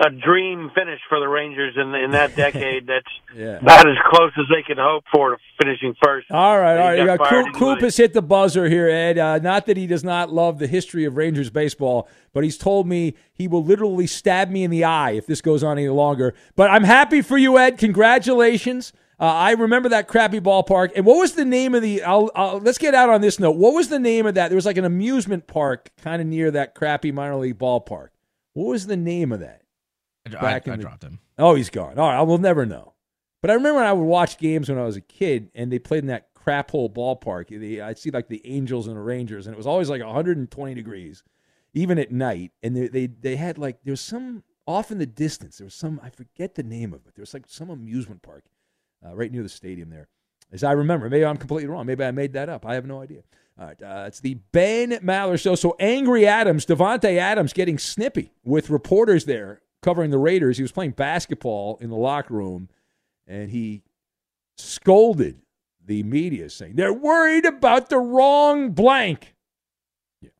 [0.00, 2.86] a dream finish for the Rangers in in that decade.
[2.86, 3.58] That's Yeah.
[3.58, 6.30] about as close as they could hope for to finishing first.
[6.30, 6.98] All right, all right.
[6.98, 9.18] He got got Coop, Coop has hit the buzzer here, Ed.
[9.18, 12.86] Uh, not that he does not love the history of Rangers baseball, but he's told
[12.88, 16.34] me he will literally stab me in the eye if this goes on any longer.
[16.56, 17.76] But I'm happy for you, Ed.
[17.78, 18.92] Congratulations.
[19.18, 20.92] Uh, I remember that crappy ballpark.
[20.96, 22.02] And what was the name of the?
[22.02, 23.56] I'll, I'll, let's get out on this note.
[23.56, 24.48] What was the name of that?
[24.48, 28.08] There was like an amusement park kind of near that crappy minor league ballpark.
[28.54, 29.59] What was the name of that?
[30.26, 31.18] I, Back in I the- dropped him.
[31.38, 31.98] Oh, he's gone.
[31.98, 32.94] All right, I will never know.
[33.42, 35.78] But I remember when I would watch games when I was a kid, and they
[35.78, 37.82] played in that crap hole ballpark.
[37.82, 41.22] I'd see like the Angels and the Rangers, and it was always like 120 degrees,
[41.72, 42.52] even at night.
[42.62, 45.56] And they they, they had like there was some off in the distance.
[45.56, 47.14] There was some I forget the name of it.
[47.14, 48.44] There was like some amusement park
[49.04, 50.08] uh, right near the stadium there,
[50.52, 51.08] as I remember.
[51.08, 51.86] Maybe I'm completely wrong.
[51.86, 52.66] Maybe I made that up.
[52.66, 53.22] I have no idea.
[53.58, 55.54] All right, uh, it's the Ben Maller Show.
[55.54, 60.56] So angry Adams, Davante Adams, getting snippy with reporters there covering the Raiders.
[60.56, 62.68] He was playing basketball in the locker room,
[63.26, 63.82] and he
[64.56, 65.40] scolded
[65.84, 69.34] the media, saying they're worried about the wrong blank.
[70.20, 70.30] Yeah.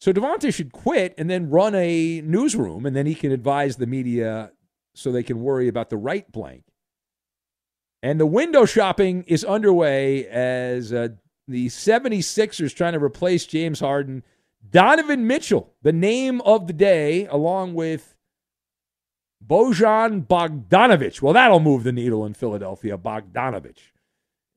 [0.00, 3.86] So Davante should quit and then run a newsroom, and then he can advise the
[3.86, 4.52] media
[4.94, 6.64] so they can worry about the right blank.
[8.02, 11.08] And the window shopping is underway as uh,
[11.46, 14.22] the 76ers trying to replace James Harden.
[14.70, 18.16] Donovan Mitchell, the name of the day, along with
[19.44, 21.22] Bojan Bogdanovic.
[21.22, 23.78] Well, that'll move the needle in Philadelphia, Bogdanovic,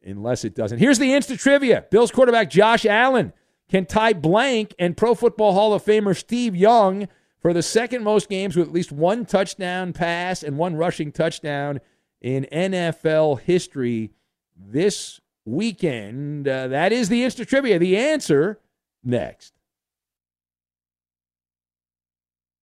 [0.04, 0.80] unless it doesn't.
[0.80, 3.34] Here's the instant trivia Bills quarterback Josh Allen
[3.70, 7.08] can tie blank and Pro Football Hall of Famer Steve Young
[7.40, 11.80] for the second most games with at least one touchdown pass and one rushing touchdown
[12.22, 14.12] in NFL history
[14.56, 16.48] this weekend.
[16.48, 17.80] Uh, that is the instant trivia.
[17.80, 18.60] The answer
[19.04, 19.54] next.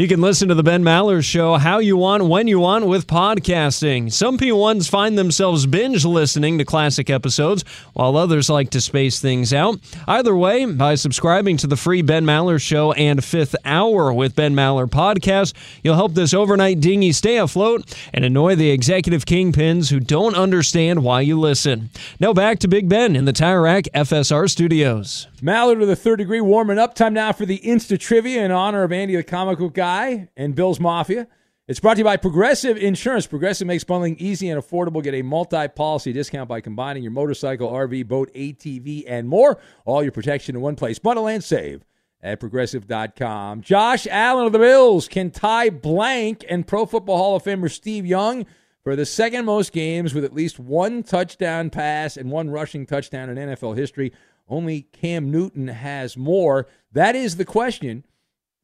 [0.00, 3.08] You can listen to the Ben Maller Show how you want, when you want with
[3.08, 4.12] podcasting.
[4.12, 9.52] Some P1s find themselves binge listening to classic episodes, while others like to space things
[9.52, 9.80] out.
[10.06, 14.54] Either way, by subscribing to the free Ben Maller Show and Fifth Hour with Ben
[14.54, 19.98] Maller podcast, you'll help this overnight dinghy stay afloat and annoy the executive kingpins who
[19.98, 21.90] don't understand why you listen.
[22.20, 25.26] Now back to Big Ben in the Tire Rack FSR studios.
[25.42, 26.94] Maller to the third degree warming up.
[26.94, 30.54] Time now for the Insta Trivia in honor of Andy the comic book guy and
[30.54, 31.26] Bill's Mafia.
[31.66, 33.26] It's brought to you by Progressive Insurance.
[33.26, 35.02] Progressive makes bundling easy and affordable.
[35.02, 39.58] Get a multi policy discount by combining your motorcycle, RV, boat, ATV, and more.
[39.84, 40.98] All your protection in one place.
[40.98, 41.84] Bundle and save
[42.22, 43.62] at progressive.com.
[43.62, 48.04] Josh Allen of the Bills can tie blank and Pro Football Hall of Famer Steve
[48.04, 48.44] Young
[48.82, 53.30] for the second most games with at least one touchdown pass and one rushing touchdown
[53.30, 54.12] in NFL history.
[54.48, 56.66] Only Cam Newton has more.
[56.92, 58.04] That is the question.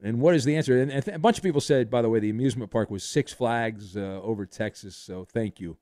[0.05, 0.79] And what is the answer?
[0.79, 3.97] And a bunch of people said, by the way, the amusement park was Six Flags
[3.97, 4.95] uh, over Texas.
[4.95, 5.77] So thank you,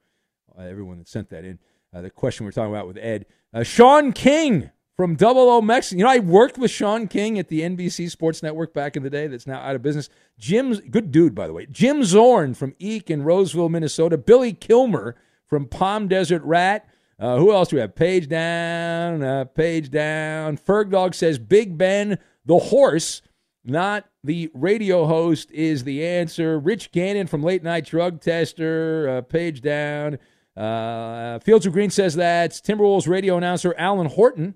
[0.57, 1.59] uh, everyone that sent that in.
[1.93, 3.25] Uh, the question we're talking about with Ed.
[3.53, 5.99] Uh, Sean King from Double O Mexican.
[5.99, 9.09] You know, I worked with Sean King at the NBC Sports Network back in the
[9.09, 10.07] day that's now out of business.
[10.39, 11.67] Jim's good dude, by the way.
[11.69, 14.17] Jim Zorn from Eek in Roseville, Minnesota.
[14.17, 15.17] Billy Kilmer
[15.47, 16.87] from Palm Desert Rat.
[17.19, 17.93] Uh, who else do we have?
[17.93, 20.57] Page down, uh, page down.
[20.57, 23.21] Ferg Dog says Big Ben, the horse,
[23.65, 26.57] not the radio host, is the answer.
[26.57, 30.17] Rich Gannon from Late Night Drug Tester, uh, page down.
[30.55, 34.55] Uh, Fields of Green says that's Timberwolves radio announcer Alan Horton,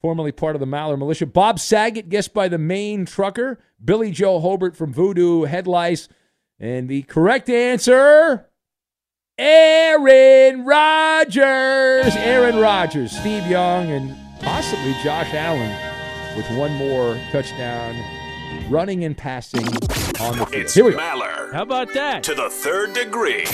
[0.00, 1.26] formerly part of the Maller Militia.
[1.26, 3.58] Bob Saget, guessed by the main trucker.
[3.82, 6.08] Billy Joe Hobert from Voodoo Headlights.
[6.58, 8.46] And the correct answer
[9.38, 12.14] Aaron Rodgers.
[12.16, 15.74] Aaron Rodgers, Steve Young, and possibly Josh Allen
[16.36, 17.94] with one more touchdown
[18.70, 19.66] running and passing
[20.20, 20.54] on the field.
[20.54, 20.98] It's Here we go.
[20.98, 21.52] Maller.
[21.52, 22.22] How about that?
[22.24, 23.44] To the third degree.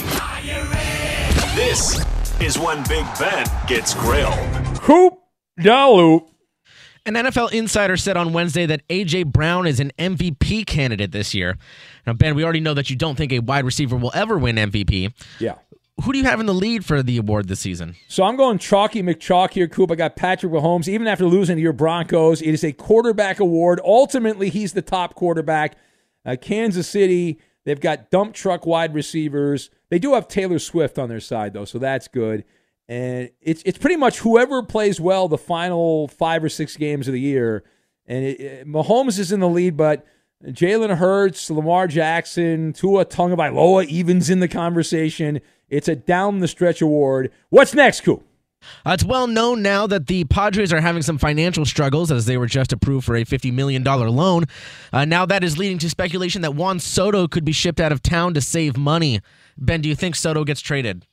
[1.55, 2.05] This
[2.41, 4.35] is when Big Ben gets grilled.
[4.83, 5.19] Hoop
[5.59, 6.29] Dalu.
[7.07, 9.23] An NFL insider said on Wednesday that A.J.
[9.25, 11.57] Brown is an MVP candidate this year.
[12.05, 14.57] Now, Ben, we already know that you don't think a wide receiver will ever win
[14.57, 15.13] MVP.
[15.39, 15.55] Yeah.
[16.05, 17.95] Who do you have in the lead for the award this season?
[18.07, 19.91] So I'm going chalky McChalk here, Coop.
[19.91, 20.89] I got Patrick Mahomes.
[20.89, 23.81] Even after losing to your Broncos, it is a quarterback award.
[23.83, 25.77] Ultimately, he's the top quarterback.
[26.25, 29.71] Uh, Kansas City, they've got dump truck wide receivers.
[29.89, 32.45] They do have Taylor Swift on their side, though, so that's good.
[32.89, 37.15] And it's it's pretty much whoever plays well the final five or six games of
[37.15, 37.65] the year.
[38.07, 40.05] And it, it, Mahomes is in the lead, but
[40.45, 45.41] Jalen Hurts, Lamar Jackson, Tua Tagovailoa evens in the conversation.
[45.69, 47.33] It's a down the stretch award.
[47.51, 48.25] What's next, Coop?
[48.85, 52.37] Uh, it's well known now that the Padres are having some financial struggles as they
[52.37, 54.45] were just approved for a $50 million loan.
[54.93, 58.03] Uh, now that is leading to speculation that Juan Soto could be shipped out of
[58.03, 59.21] town to save money.
[59.57, 61.07] Ben, do you think Soto gets traded?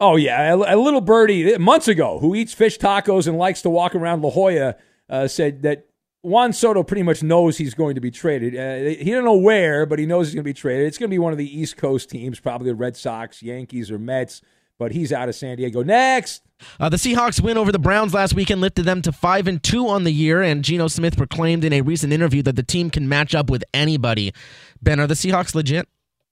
[0.00, 3.70] Oh yeah, a, a little birdie months ago who eats fish tacos and likes to
[3.70, 4.74] walk around La Jolla
[5.08, 5.86] uh, said that
[6.22, 8.56] Juan Soto pretty much knows he's going to be traded.
[8.56, 10.86] Uh, he don't know where, but he knows he's going to be traded.
[10.86, 13.90] It's going to be one of the East Coast teams, probably the Red Sox, Yankees,
[13.90, 14.40] or Mets.
[14.78, 15.82] But he's out of San Diego.
[15.82, 16.42] Next.
[16.80, 19.88] Uh, the Seahawks win over the Browns last weekend lifted them to five and two
[19.88, 23.08] on the year, and Geno Smith proclaimed in a recent interview that the team can
[23.08, 24.32] match up with anybody.
[24.80, 25.88] Ben, are the Seahawks legit?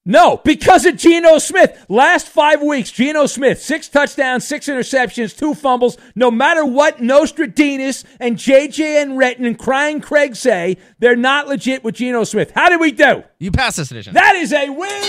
[0.07, 1.85] No, because of Geno Smith.
[1.91, 5.99] Last five weeks, Geno Smith, six touchdowns, six interceptions, two fumbles.
[6.15, 11.85] No matter what Nostradamus and JJ and Retton and Crying Craig say, they're not legit
[11.85, 12.51] with Geno Smith.
[12.55, 13.25] How did we do?
[13.39, 14.15] You passed this edition.
[14.15, 15.03] That is a win.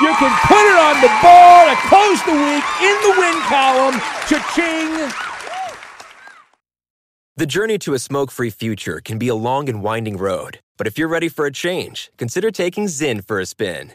[0.00, 4.00] You can put it on the board to close the week in the win column.
[4.28, 5.12] Cha-ching.
[7.36, 10.86] The journey to a smoke free future can be a long and winding road, but
[10.86, 13.94] if you're ready for a change, consider taking Zyn for a spin.